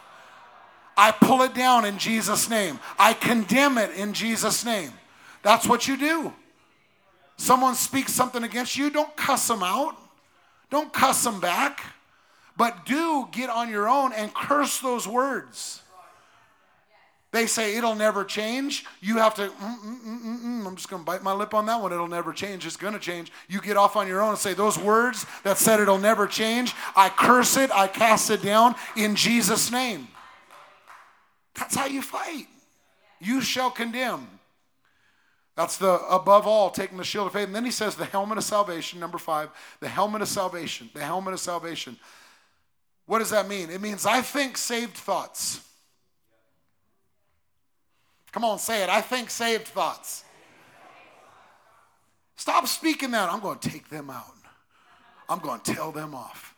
[0.97, 2.79] I pull it down in Jesus' name.
[2.97, 4.91] I condemn it in Jesus' name.
[5.41, 6.33] That's what you do.
[7.37, 9.97] Someone speaks something against you, don't cuss them out.
[10.69, 11.81] Don't cuss them back.
[12.57, 15.81] But do get on your own and curse those words.
[17.35, 18.85] They say it'll never change.
[19.01, 21.81] You have to, mm, mm, mm, I'm just going to bite my lip on that
[21.81, 21.91] one.
[21.91, 22.65] It'll never change.
[22.65, 23.29] It's going to change.
[23.49, 26.73] You get off on your own and say, Those words that said it'll never change,
[26.95, 30.07] I curse it, I cast it down in Jesus' name.
[31.55, 32.47] That's how you fight.
[33.19, 34.39] You shall condemn.
[35.57, 37.47] That's the above all, taking the shield of faith.
[37.47, 39.49] And then he says the helmet of salvation, number five,
[39.81, 41.97] the helmet of salvation, the helmet of salvation.
[43.07, 43.71] What does that mean?
[43.71, 45.59] It means I think saved thoughts.
[48.35, 48.89] Come on, say it.
[48.89, 50.25] I think saved thoughts.
[52.35, 53.31] Stop speaking that.
[53.31, 54.25] I'm going to take them out.
[55.29, 56.53] I'm going to tell them off.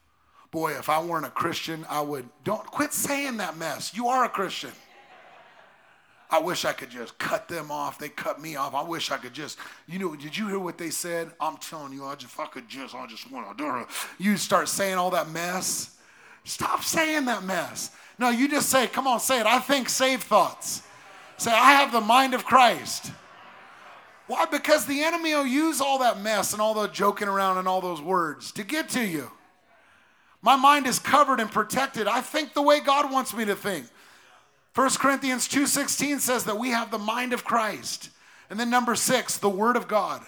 [0.50, 2.28] Boy, if I weren't a Christian, I would.
[2.44, 3.96] Don't quit saying that mess.
[3.96, 4.72] You are a Christian.
[6.32, 8.00] I wish I could just cut them off.
[8.00, 8.74] They cut me off.
[8.74, 11.30] I wish I could just, you know, did you hear what they said?
[11.40, 13.88] I'm telling you, I just, if I could just, I just want to do it.
[14.18, 15.96] You start saying all that mess.
[16.44, 17.92] Stop saying that mess.
[18.18, 19.46] No, you just say, come on, say it.
[19.46, 20.82] I think save thoughts.
[21.38, 23.12] Say, I have the mind of Christ.
[24.28, 24.46] Why?
[24.46, 27.80] Because the enemy will use all that mess and all the joking around and all
[27.80, 29.32] those words to get to you.
[30.42, 32.08] My mind is covered and protected.
[32.08, 33.86] I think the way God wants me to think.
[34.76, 38.10] 1 Corinthians 2:16 says that we have the mind of Christ.
[38.50, 40.22] And then number 6, the word of God.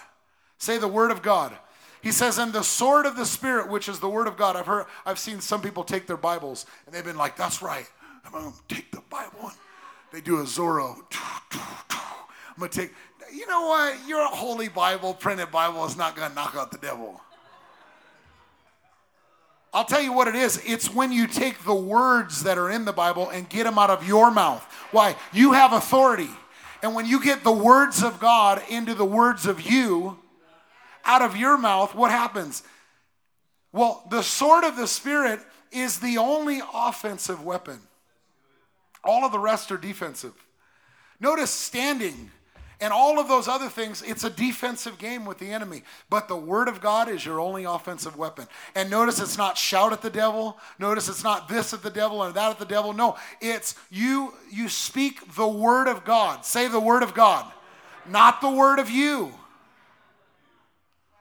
[0.58, 1.58] Say the word of God.
[2.02, 4.56] He says, and the sword of the Spirit, which is the word of God.
[4.56, 7.90] I've heard, I've seen some people take their Bibles and they've been like, that's right.
[8.26, 9.52] I'm gonna take the Bible.
[10.12, 10.96] They do a Zorro.
[11.52, 12.94] I'm gonna take,
[13.34, 14.08] you know what?
[14.08, 17.22] Your holy Bible, printed Bible, is not gonna knock out the devil.
[19.72, 20.62] I'll tell you what it is.
[20.66, 23.92] It's when you take the words that are in the Bible and get them out
[23.92, 24.64] of your mouth.
[24.92, 25.16] Why?
[25.32, 26.30] You have authority.
[26.82, 30.18] And when you get the words of God into the words of you,
[31.06, 32.64] out of your mouth, what happens?
[33.72, 35.40] Well, the sword of the Spirit
[35.72, 37.80] is the only offensive weapon.
[39.04, 40.34] All of the rest are defensive.
[41.20, 42.32] Notice standing
[42.82, 45.84] and all of those other things, it's a defensive game with the enemy.
[46.10, 48.48] But the word of God is your only offensive weapon.
[48.74, 50.58] And notice it's not shout at the devil.
[50.80, 52.94] Notice it's not this at the devil or that at the devil.
[52.94, 56.46] No, it's you you speak the word of God.
[56.46, 57.52] Say the word of God.
[58.08, 59.34] Not the word of you.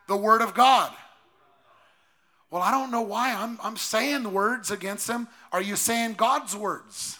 [0.07, 0.93] The word of God.
[2.51, 5.29] Well, I don't know why I'm, I'm saying words against him.
[5.53, 7.19] Are you saying God's words?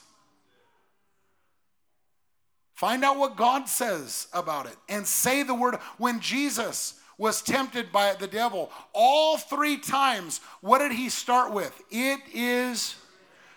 [2.79, 5.75] Find out what God says about it and say the word.
[5.97, 11.77] When Jesus was tempted by the devil, all three times, what did he start with?
[11.91, 12.95] It is,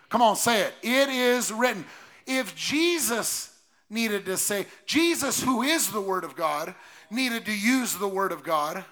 [0.09, 0.73] come on, say it.
[0.81, 1.85] It is written.
[2.25, 3.55] If Jesus
[3.91, 6.73] needed to say, Jesus, who is the Word of God,
[7.11, 8.83] needed to use the Word of God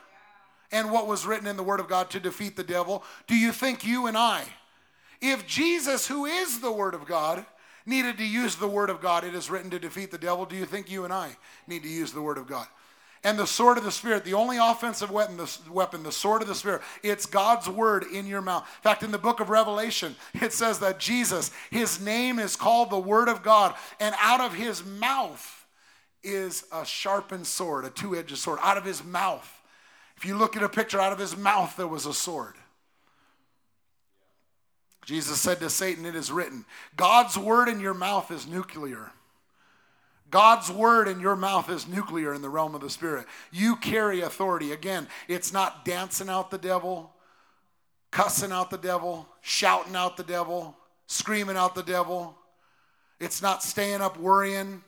[0.71, 3.51] and what was written in the Word of God to defeat the devil, do you
[3.51, 4.43] think you and I,
[5.21, 7.47] if Jesus, who is the Word of God,
[7.89, 9.23] needed to use the word of God.
[9.23, 10.45] It is written to defeat the devil.
[10.45, 11.35] Do you think you and I
[11.67, 12.67] need to use the word of God?
[13.23, 16.47] And the sword of the Spirit, the only offensive weapon the, weapon, the sword of
[16.47, 18.63] the Spirit, it's God's word in your mouth.
[18.77, 22.89] In fact, in the book of Revelation, it says that Jesus, his name is called
[22.89, 25.65] the Word of God, and out of his mouth
[26.23, 28.59] is a sharpened sword, a two edged sword.
[28.61, 29.49] Out of his mouth.
[30.15, 32.55] If you look at a picture, out of his mouth there was a sword.
[35.09, 39.11] Jesus said to Satan, It is written, God's word in your mouth is nuclear.
[40.29, 43.25] God's word in your mouth is nuclear in the realm of the spirit.
[43.51, 44.71] You carry authority.
[44.71, 47.11] Again, it's not dancing out the devil,
[48.11, 52.37] cussing out the devil, shouting out the devil, screaming out the devil.
[53.19, 54.83] It's not staying up worrying.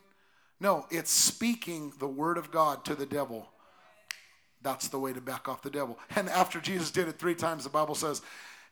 [0.60, 3.50] No, it's speaking the word of God to the devil.
[4.62, 5.98] That's the way to back off the devil.
[6.16, 8.22] And after Jesus did it three times, the Bible says,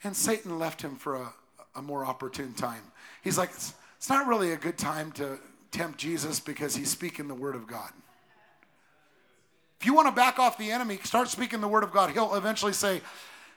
[0.04, 1.34] and Satan left him for a,
[1.76, 2.82] a more opportune time.
[3.24, 5.40] He's like, it's, it's not really a good time to
[5.72, 7.92] tempt Jesus because he's speaking the word of God.
[9.80, 12.12] If you want to back off the enemy, start speaking the word of God.
[12.12, 13.02] He'll eventually say,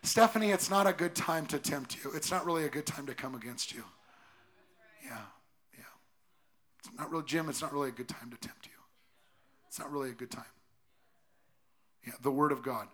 [0.02, 2.10] Stephanie, it's not a good time to tempt you.
[2.14, 3.84] It's not really a good time to come against you.
[5.04, 5.18] Yeah,
[5.74, 5.84] yeah.
[6.78, 8.72] It's not really, Jim, it's not really a good time to tempt you.
[9.68, 10.44] It's not really a good time.
[12.06, 12.88] Yeah, the word of God.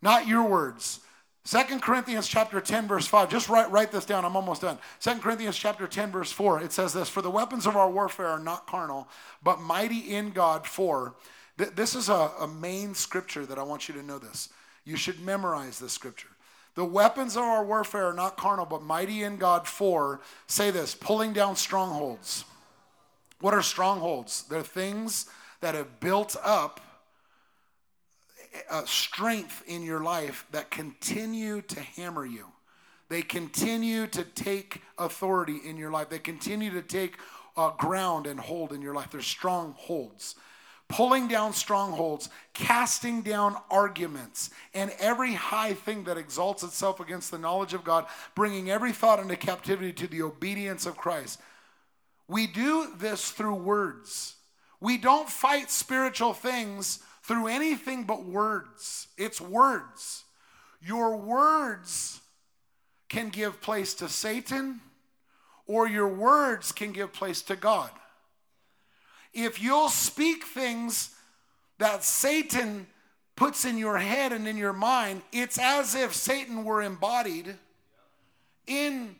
[0.00, 1.00] Not your words.
[1.48, 3.30] Second Corinthians chapter 10 verse 5.
[3.30, 4.26] Just write, write this down.
[4.26, 4.76] I'm almost done.
[4.98, 6.60] Second Corinthians chapter 10 verse 4.
[6.60, 9.08] It says this, "For the weapons of our warfare are not carnal,
[9.42, 11.14] but mighty in God for."
[11.56, 14.50] Th- this is a, a main scripture that I want you to know this.
[14.84, 16.28] You should memorize this scripture.
[16.74, 20.94] The weapons of our warfare are not carnal, but mighty in God for, say this,
[20.94, 22.44] pulling down strongholds.
[23.40, 24.42] What are strongholds?
[24.50, 25.30] They're things
[25.62, 26.78] that have built up
[28.84, 32.46] strength in your life that continue to hammer you.
[33.08, 36.10] They continue to take authority in your life.
[36.10, 37.16] They continue to take
[37.56, 39.10] uh, ground and hold in your life.
[39.10, 40.34] They're strongholds.
[40.88, 47.38] Pulling down strongholds, casting down arguments, and every high thing that exalts itself against the
[47.38, 51.40] knowledge of God, bringing every thought into captivity to the obedience of Christ.
[52.26, 54.36] We do this through words.
[54.80, 59.08] We don't fight spiritual things through anything but words.
[59.18, 60.24] It's words.
[60.80, 62.22] Your words
[63.10, 64.80] can give place to Satan,
[65.66, 67.90] or your words can give place to God.
[69.34, 71.14] If you'll speak things
[71.76, 72.86] that Satan
[73.36, 77.56] puts in your head and in your mind, it's as if Satan were embodied
[78.66, 79.16] in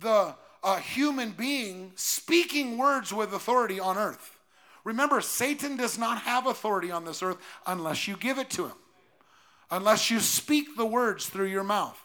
[0.00, 0.34] the
[0.64, 4.38] uh, human being speaking words with authority on earth.
[4.84, 8.76] Remember, Satan does not have authority on this earth unless you give it to him,
[9.70, 11.98] unless you speak the words through your mouth.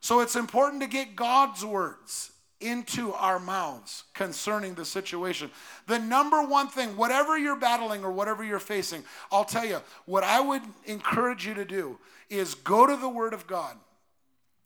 [0.00, 2.30] So it's important to get God's words
[2.60, 5.50] into our mouths concerning the situation.
[5.86, 10.24] The number one thing, whatever you're battling or whatever you're facing, I'll tell you, what
[10.24, 11.98] I would encourage you to do
[12.30, 13.76] is go to the Word of God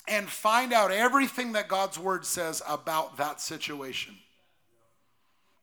[0.06, 4.16] and find out everything that God's Word says about that situation.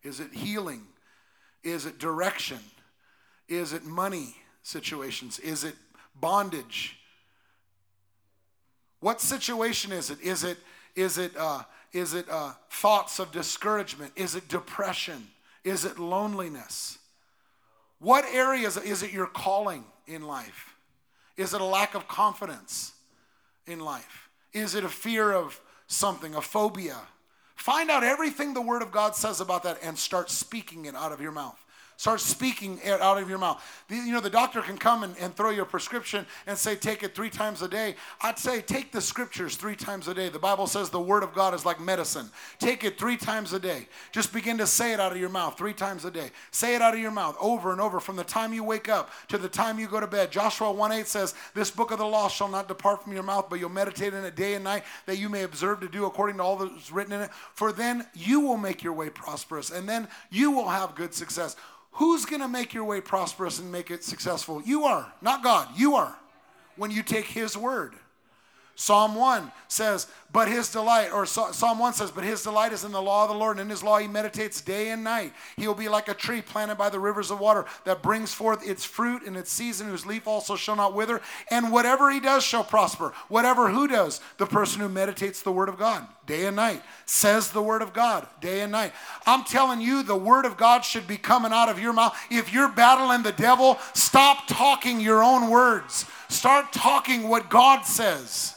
[0.04, 0.88] Is it healing?
[1.66, 2.60] Is it direction?
[3.50, 5.40] Is it money situations?
[5.40, 5.76] Is it
[6.20, 6.98] bondage?
[9.02, 10.22] What situation is it?
[10.22, 10.58] Is it
[10.96, 14.14] is it uh, is it uh, thoughts of discouragement?
[14.16, 15.28] Is it depression?
[15.64, 17.00] Is it loneliness?
[18.00, 20.76] What areas is it your calling in life?
[21.36, 22.94] Is it a lack of confidence
[23.66, 24.30] in life?
[24.54, 27.00] Is it a fear of something, a phobia?
[27.56, 31.12] Find out everything the Word of God says about that and start speaking it out
[31.12, 31.60] of your mouth.
[31.98, 33.64] Start speaking out of your mouth.
[33.90, 37.04] You know, the doctor can come and, and throw you a prescription and say, take
[37.04, 37.96] it three times a day.
[38.22, 40.28] I'd say, take the scriptures three times a day.
[40.28, 42.30] The Bible says the word of God is like medicine.
[42.60, 43.88] Take it three times a day.
[44.12, 46.32] Just begin to say it out of your mouth three times a day.
[46.52, 49.10] Say it out of your mouth over and over from the time you wake up
[49.30, 50.32] to the time you go to bed.
[50.32, 53.48] Joshua 1 8 says, This book of the law shall not depart from your mouth,
[53.50, 56.38] but you'll meditate in it day and night, that you may observe to do according
[56.38, 57.32] to all that's written in it.
[57.54, 61.56] For then you will make your way prosperous, and then you will have good success.
[61.96, 64.62] Who's going to make your way prosperous and make it successful?
[64.62, 65.70] You are, not God.
[65.78, 66.18] You are.
[66.76, 67.94] When you take His word.
[68.76, 72.92] Psalm 1 says, but his delight, or Psalm 1 says, but his delight is in
[72.92, 75.32] the law of the Lord, and in his law he meditates day and night.
[75.56, 78.68] He will be like a tree planted by the rivers of water that brings forth
[78.68, 81.22] its fruit in its season, whose leaf also shall not wither.
[81.50, 83.14] And whatever he does shall prosper.
[83.30, 84.20] Whatever who does?
[84.38, 87.94] The person who meditates the word of God day and night, says the word of
[87.94, 88.92] God day and night.
[89.26, 92.18] I'm telling you, the word of God should be coming out of your mouth.
[92.30, 96.06] If you're battling the devil, stop talking your own words.
[96.28, 98.52] Start talking what God says.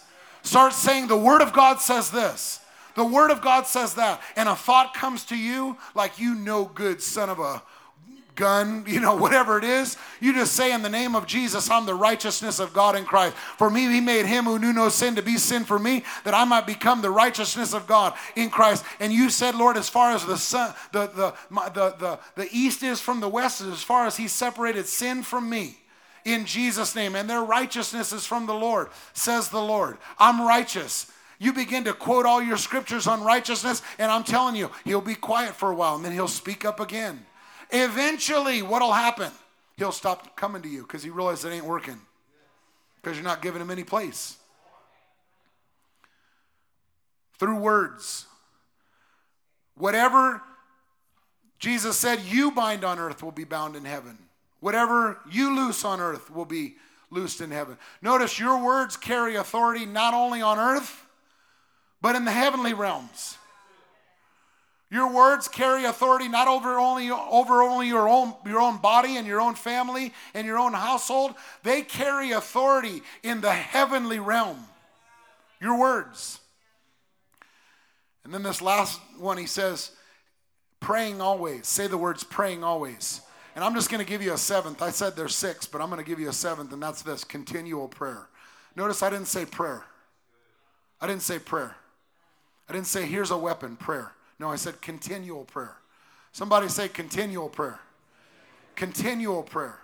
[0.48, 2.60] Start saying, The Word of God says this.
[2.94, 4.22] The Word of God says that.
[4.34, 7.62] And a thought comes to you like you no good son of a
[8.34, 11.84] gun, you know, whatever it is, you just say in the name of Jesus, I'm
[11.84, 13.36] the righteousness of God in Christ.
[13.36, 16.32] For me, He made Him who knew no sin to be sin for me, that
[16.32, 18.86] I might become the righteousness of God in Christ.
[19.00, 22.82] And you said, Lord, as far as the sun, the the the the, the east
[22.82, 25.76] is from the west, as far as He separated sin from me
[26.32, 27.14] in Jesus' name.
[27.14, 29.98] And their righteousness is from the Lord, says the Lord.
[30.18, 31.10] I'm righteous.
[31.38, 35.14] You begin to quote all your scriptures on righteousness, and I'm telling you, he'll be
[35.14, 37.24] quiet for a while and then he'll speak up again.
[37.70, 39.30] Eventually, what'll happen?
[39.76, 42.00] He'll stop coming to you because he realizes it ain't working
[43.00, 44.36] because you're not giving him any place.
[47.38, 48.26] Through words.
[49.76, 50.42] Whatever
[51.58, 54.18] Jesus said you bind on earth will be bound in heaven.
[54.60, 56.76] Whatever you loose on earth will be
[57.10, 57.78] loosed in heaven.
[58.02, 61.06] Notice your words carry authority not only on earth,
[62.00, 63.36] but in the heavenly realms.
[64.90, 69.26] Your words carry authority not over only over only your own your own body and
[69.26, 71.34] your own family and your own household.
[71.62, 74.64] They carry authority in the heavenly realm.
[75.60, 76.40] Your words.
[78.24, 79.90] And then this last one he says,
[80.80, 81.66] praying always.
[81.66, 83.20] Say the words praying always.
[83.58, 84.80] And I'm just going to give you a seventh.
[84.82, 87.24] I said there's six, but I'm going to give you a seventh, and that's this
[87.24, 88.28] continual prayer.
[88.76, 89.82] Notice I didn't say prayer.
[91.00, 91.74] I didn't say prayer.
[92.68, 94.12] I didn't say here's a weapon, prayer.
[94.38, 95.74] No, I said continual prayer.
[96.30, 97.80] Somebody say continual prayer.
[98.76, 99.80] Continual prayer.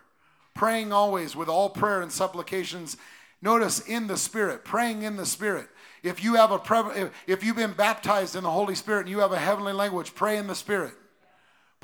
[0.55, 2.97] Praying always with all prayer and supplications.
[3.43, 5.67] Notice in the Spirit, praying in the Spirit.
[6.05, 9.33] If you have a if you've been baptized in the Holy Spirit and you have
[9.33, 10.95] a heavenly language, pray in the Spirit.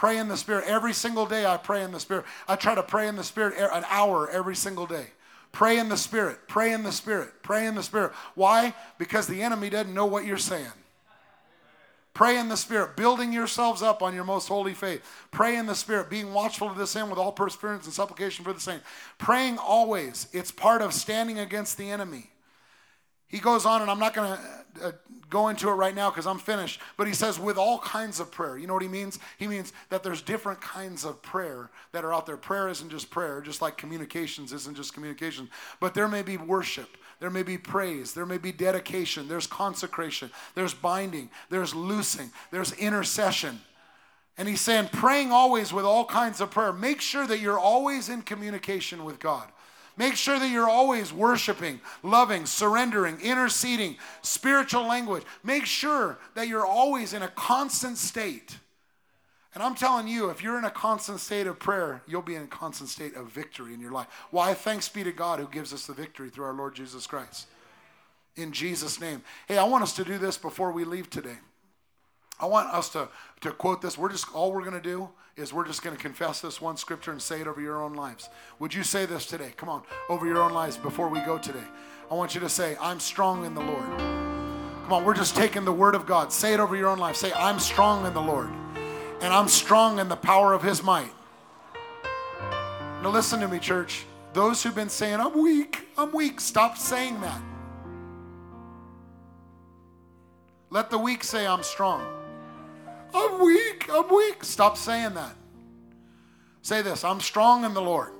[0.01, 0.65] Pray in the Spirit.
[0.67, 2.25] Every single day I pray in the Spirit.
[2.49, 5.09] I try to pray in the Spirit an hour every single day.
[5.53, 6.39] Pray in the Spirit.
[6.49, 7.43] Pray in the Spirit.
[7.43, 8.13] Pray in the Spirit.
[8.35, 8.73] Why?
[8.97, 10.73] Because the enemy doesn't know what you're saying.
[12.15, 15.03] Pray in the Spirit, building yourselves up on your most holy faith.
[15.33, 18.55] Pray in the Spirit, being watchful to this end with all perseverance and supplication for
[18.55, 18.87] the saints.
[19.19, 20.29] Praying always.
[20.33, 22.31] It's part of standing against the enemy.
[23.31, 24.93] He goes on, and I'm not going to uh,
[25.31, 28.31] go into it right now because I'm finished, but he says, with all kinds of
[28.31, 28.59] prayer.
[28.59, 29.18] You know what he means?
[29.39, 32.37] He means that there's different kinds of prayer that are out there.
[32.37, 36.97] Prayer isn't just prayer, just like communications isn't just communication, but there may be worship.
[37.20, 38.12] There may be praise.
[38.12, 39.28] There may be dedication.
[39.28, 40.31] There's consecration.
[40.55, 41.31] There's binding.
[41.51, 42.31] There's loosing.
[42.51, 43.61] There's intercession.
[44.39, 46.72] And he's saying, praying always with all kinds of prayer.
[46.72, 49.47] Make sure that you're always in communication with God.
[50.01, 55.25] Make sure that you're always worshiping, loving, surrendering, interceding, spiritual language.
[55.45, 58.57] Make sure that you're always in a constant state.
[59.53, 62.45] And I'm telling you, if you're in a constant state of prayer, you'll be in
[62.45, 64.07] a constant state of victory in your life.
[64.31, 64.55] Why?
[64.55, 67.47] Thanks be to God who gives us the victory through our Lord Jesus Christ.
[68.37, 69.21] In Jesus' name.
[69.49, 71.37] Hey, I want us to do this before we leave today.
[72.41, 73.09] I want us to,
[73.43, 73.99] to quote this.
[73.99, 76.76] We're just all we're going to do is we're just going to confess this one
[76.76, 78.28] scripture and say it over your own lives.
[78.59, 79.53] Would you say this today?
[79.57, 81.64] Come on, over your own lives before we go today.
[82.11, 83.99] I want you to say, I'm strong in the Lord.
[84.84, 86.32] Come on, we're just taking the word of God.
[86.32, 87.16] Say it over your own life.
[87.16, 88.51] Say, I'm strong in the Lord.
[89.20, 91.12] And I'm strong in the power of his might.
[93.03, 94.05] Now, listen to me, church.
[94.32, 97.41] Those who've been saying, I'm weak, I'm weak, stop saying that.
[100.70, 102.20] Let the weak say, I'm strong.
[103.15, 104.45] I'm weak, I'm weak.
[104.45, 105.35] Stop saying that.
[106.63, 108.13] Say this I'm strong in the Lord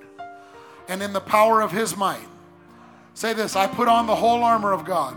[0.88, 2.26] and in the power of his might.
[3.14, 5.16] Say this I put on the whole armor of God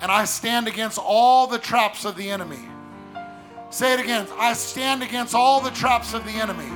[0.00, 2.60] and I stand against all the traps of the enemy.
[3.70, 4.26] Say it again.
[4.38, 6.68] I stand against all the traps of the enemy.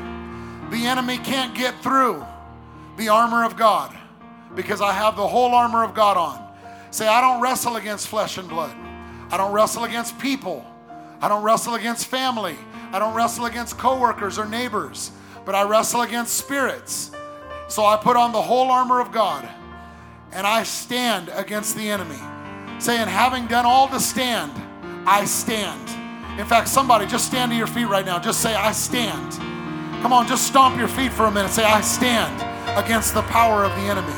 [0.70, 2.24] The enemy can't get through
[2.96, 3.96] the armor of God
[4.54, 6.46] because I have the whole armor of God on.
[6.90, 8.76] Say, I don't wrestle against flesh and blood.
[9.30, 10.64] I don't wrestle against people.
[11.20, 12.56] I don't wrestle against family.
[12.92, 15.12] I don't wrestle against coworkers or neighbors,
[15.44, 17.10] but I wrestle against spirits.
[17.68, 19.48] So I put on the whole armor of God
[20.32, 22.18] and I stand against the enemy,
[22.78, 24.52] saying, having done all to stand,
[25.06, 25.88] I stand.
[26.40, 28.18] In fact, somebody just stand to your feet right now.
[28.18, 29.32] Just say, I stand.
[30.02, 31.50] Come on, just stomp your feet for a minute.
[31.50, 32.40] Say, I stand
[32.78, 34.12] against the power of the enemy.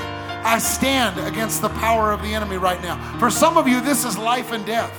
[0.45, 3.19] I stand against the power of the enemy right now.
[3.19, 4.93] For some of you, this is life and death.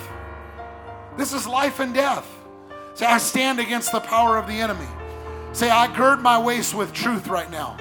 [1.18, 2.28] This is life and death.
[2.96, 4.88] Say, I stand against the power of the enemy.
[5.52, 7.78] Say, I gird my waist with truth right now.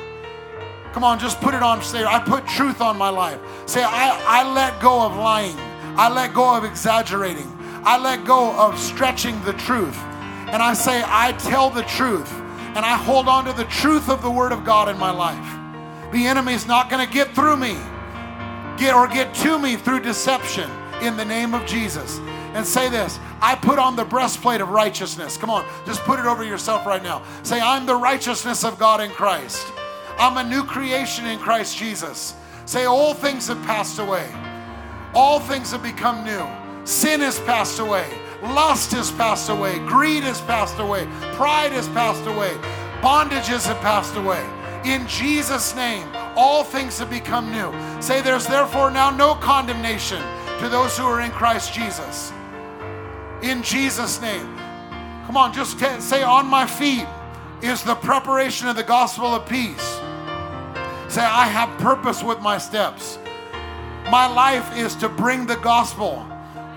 [0.92, 1.82] Come on, just put it on.
[1.82, 3.40] Say, I put truth on my life.
[3.66, 5.56] Say, I, I let go of lying.
[5.96, 7.50] I let go of exaggerating.
[7.84, 9.96] I let go of stretching the truth.
[10.48, 12.30] And I say, I tell the truth.
[12.74, 16.12] And I hold on to the truth of the Word of God in my life.
[16.12, 17.76] The enemy's not going to get through me
[18.76, 20.70] get or get to me through deception
[21.02, 22.18] in the name of Jesus
[22.54, 25.36] and say this I put on the breastplate of righteousness.
[25.36, 27.22] Come on, just put it over yourself right now.
[27.42, 29.66] Say, I'm the righteousness of God in Christ.
[30.18, 32.34] I'm a new creation in Christ Jesus.
[32.66, 34.28] Say, all things have passed away,
[35.14, 36.46] all things have become new.
[36.84, 38.06] Sin has passed away,
[38.42, 42.54] lust has passed away, greed has passed away, pride has passed away,
[43.00, 44.44] bondages have passed away.
[44.84, 47.72] In Jesus' name, all things have become new.
[48.02, 50.20] Say, there's therefore now no condemnation
[50.58, 52.32] to those who are in Christ Jesus
[53.42, 54.56] in Jesus' name.
[55.26, 57.06] Come on, just say, On my feet
[57.60, 60.00] is the preparation of the gospel of peace.
[61.08, 63.18] Say, I have purpose with my steps.
[64.10, 66.26] My life is to bring the gospel.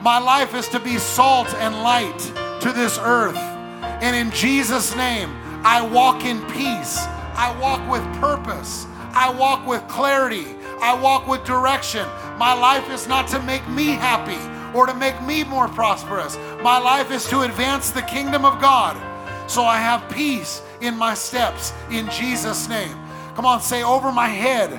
[0.01, 2.20] My life is to be salt and light
[2.61, 3.38] to this earth.
[3.38, 5.30] And in Jesus' name,
[5.63, 6.99] I walk in peace.
[7.36, 8.86] I walk with purpose.
[9.13, 10.45] I walk with clarity.
[10.82, 12.05] I walk with direction.
[12.38, 16.38] My life is not to make me happy or to make me more prosperous.
[16.62, 18.96] My life is to advance the kingdom of God.
[19.50, 22.96] So I have peace in my steps in Jesus' name.
[23.36, 24.74] Come on, say over my head,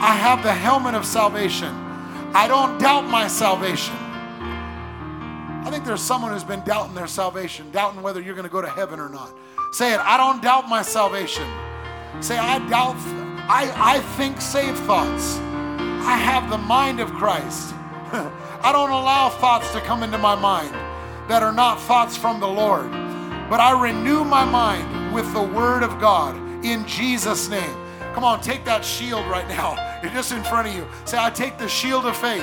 [0.00, 1.68] I have the helmet of salvation.
[2.34, 3.94] I don't doubt my salvation.
[5.64, 8.62] I think there's someone who's been doubting their salvation, doubting whether you're going to go
[8.62, 9.30] to heaven or not.
[9.72, 11.46] Say it, I don't doubt my salvation.
[12.20, 12.96] Say, I doubt,
[13.48, 15.38] I, I think saved thoughts.
[15.38, 17.74] I have the mind of Christ.
[18.64, 20.72] I don't allow thoughts to come into my mind
[21.28, 22.90] that are not thoughts from the Lord,
[23.50, 27.76] but I renew my mind with the Word of God in Jesus' name.
[28.14, 29.74] Come on, take that shield right now.
[30.02, 30.86] It's just in front of you.
[31.04, 32.42] Say, I take the shield of faith.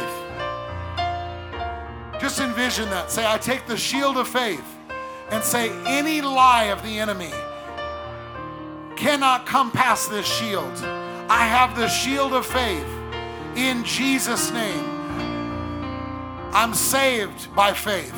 [2.20, 3.10] Just envision that.
[3.10, 4.66] Say, I take the shield of faith
[5.32, 7.32] and say, any lie of the enemy
[8.98, 10.74] cannot come past this shield.
[11.30, 12.88] I have the shield of faith
[13.56, 14.89] in Jesus' name.
[16.52, 18.16] I'm saved by faith.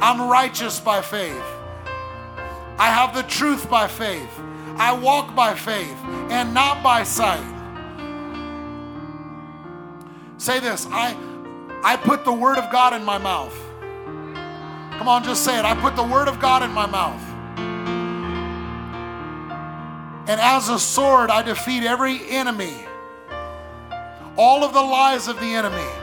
[0.00, 1.42] I'm righteous by faith.
[2.78, 4.40] I have the truth by faith.
[4.76, 5.96] I walk by faith
[6.30, 7.48] and not by sight.
[10.38, 11.16] Say this I,
[11.84, 13.56] I put the word of God in my mouth.
[14.98, 15.64] Come on, just say it.
[15.64, 17.22] I put the word of God in my mouth.
[20.28, 22.74] And as a sword, I defeat every enemy,
[24.36, 26.01] all of the lies of the enemy.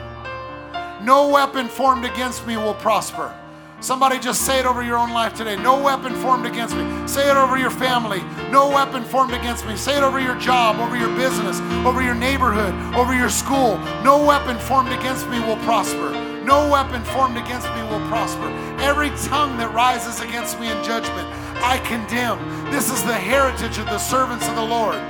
[1.02, 3.34] No weapon formed against me will prosper.
[3.80, 5.56] Somebody just say it over your own life today.
[5.56, 7.08] No weapon formed against me.
[7.08, 8.20] Say it over your family.
[8.50, 9.74] No weapon formed against me.
[9.74, 13.78] Say it over your job, over your business, over your neighborhood, over your school.
[14.04, 16.10] No weapon formed against me will prosper.
[16.44, 18.48] No weapon formed against me will prosper.
[18.80, 21.26] Every tongue that rises against me in judgment,
[21.64, 22.70] I condemn.
[22.70, 25.00] This is the heritage of the servants of the Lord.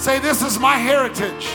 [0.00, 1.48] Say, This is my heritage.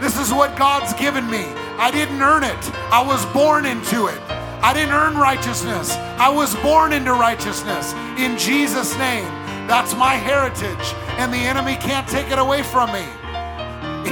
[0.00, 1.44] This is what God's given me.
[1.80, 2.62] I didn't earn it,
[2.92, 4.20] I was born into it.
[4.62, 7.94] I didn't earn righteousness, I was born into righteousness.
[8.18, 9.24] In Jesus' name,
[9.66, 13.06] that's my heritage, and the enemy can't take it away from me.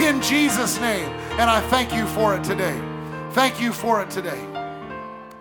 [0.06, 1.08] In Jesus' name.
[1.38, 2.76] And I thank you for it today.
[3.30, 4.44] Thank you for it today.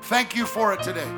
[0.03, 1.09] Thank you for it today.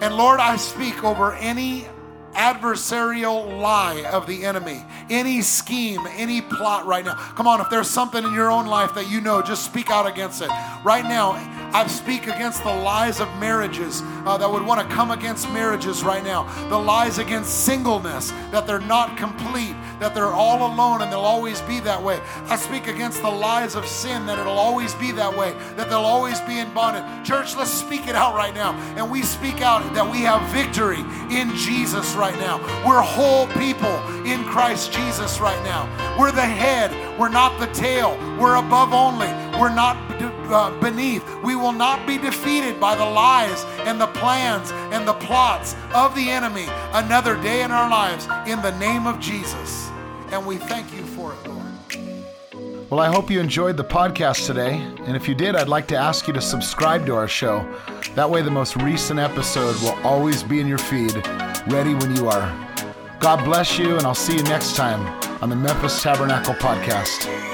[0.00, 1.86] And Lord, I speak over any
[2.34, 7.14] adversarial lie of the enemy, any scheme, any plot right now.
[7.14, 10.06] Come on, if there's something in your own life that you know, just speak out
[10.06, 10.50] against it.
[10.84, 11.32] Right now,
[11.74, 16.04] I speak against the lies of marriages uh, that would want to come against marriages
[16.04, 16.44] right now.
[16.68, 21.60] The lies against singleness, that they're not complete, that they're all alone and they'll always
[21.62, 22.20] be that way.
[22.46, 25.98] I speak against the lies of sin, that it'll always be that way, that they'll
[25.98, 27.26] always be in bondage.
[27.26, 28.74] Church, let's speak it out right now.
[28.96, 31.00] And we speak out that we have victory
[31.36, 32.58] in Jesus right now.
[32.86, 35.88] We're whole people in Christ Jesus right now.
[36.20, 38.16] We're the head, we're not the tail.
[38.38, 39.26] We're above only,
[39.58, 39.96] we're not
[40.52, 41.24] uh, beneath.
[41.42, 46.14] We will not be defeated by the lies and the plans and the plots of
[46.14, 49.90] the enemy another day in our lives in the name of Jesus.
[50.30, 51.64] And we thank you for it, Lord.
[52.90, 54.74] Well, I hope you enjoyed the podcast today.
[55.06, 57.66] And if you did, I'd like to ask you to subscribe to our show.
[58.14, 61.14] That way, the most recent episode will always be in your feed,
[61.66, 62.52] ready when you are.
[63.20, 65.00] God bless you, and I'll see you next time
[65.42, 67.53] on the Memphis Tabernacle Podcast.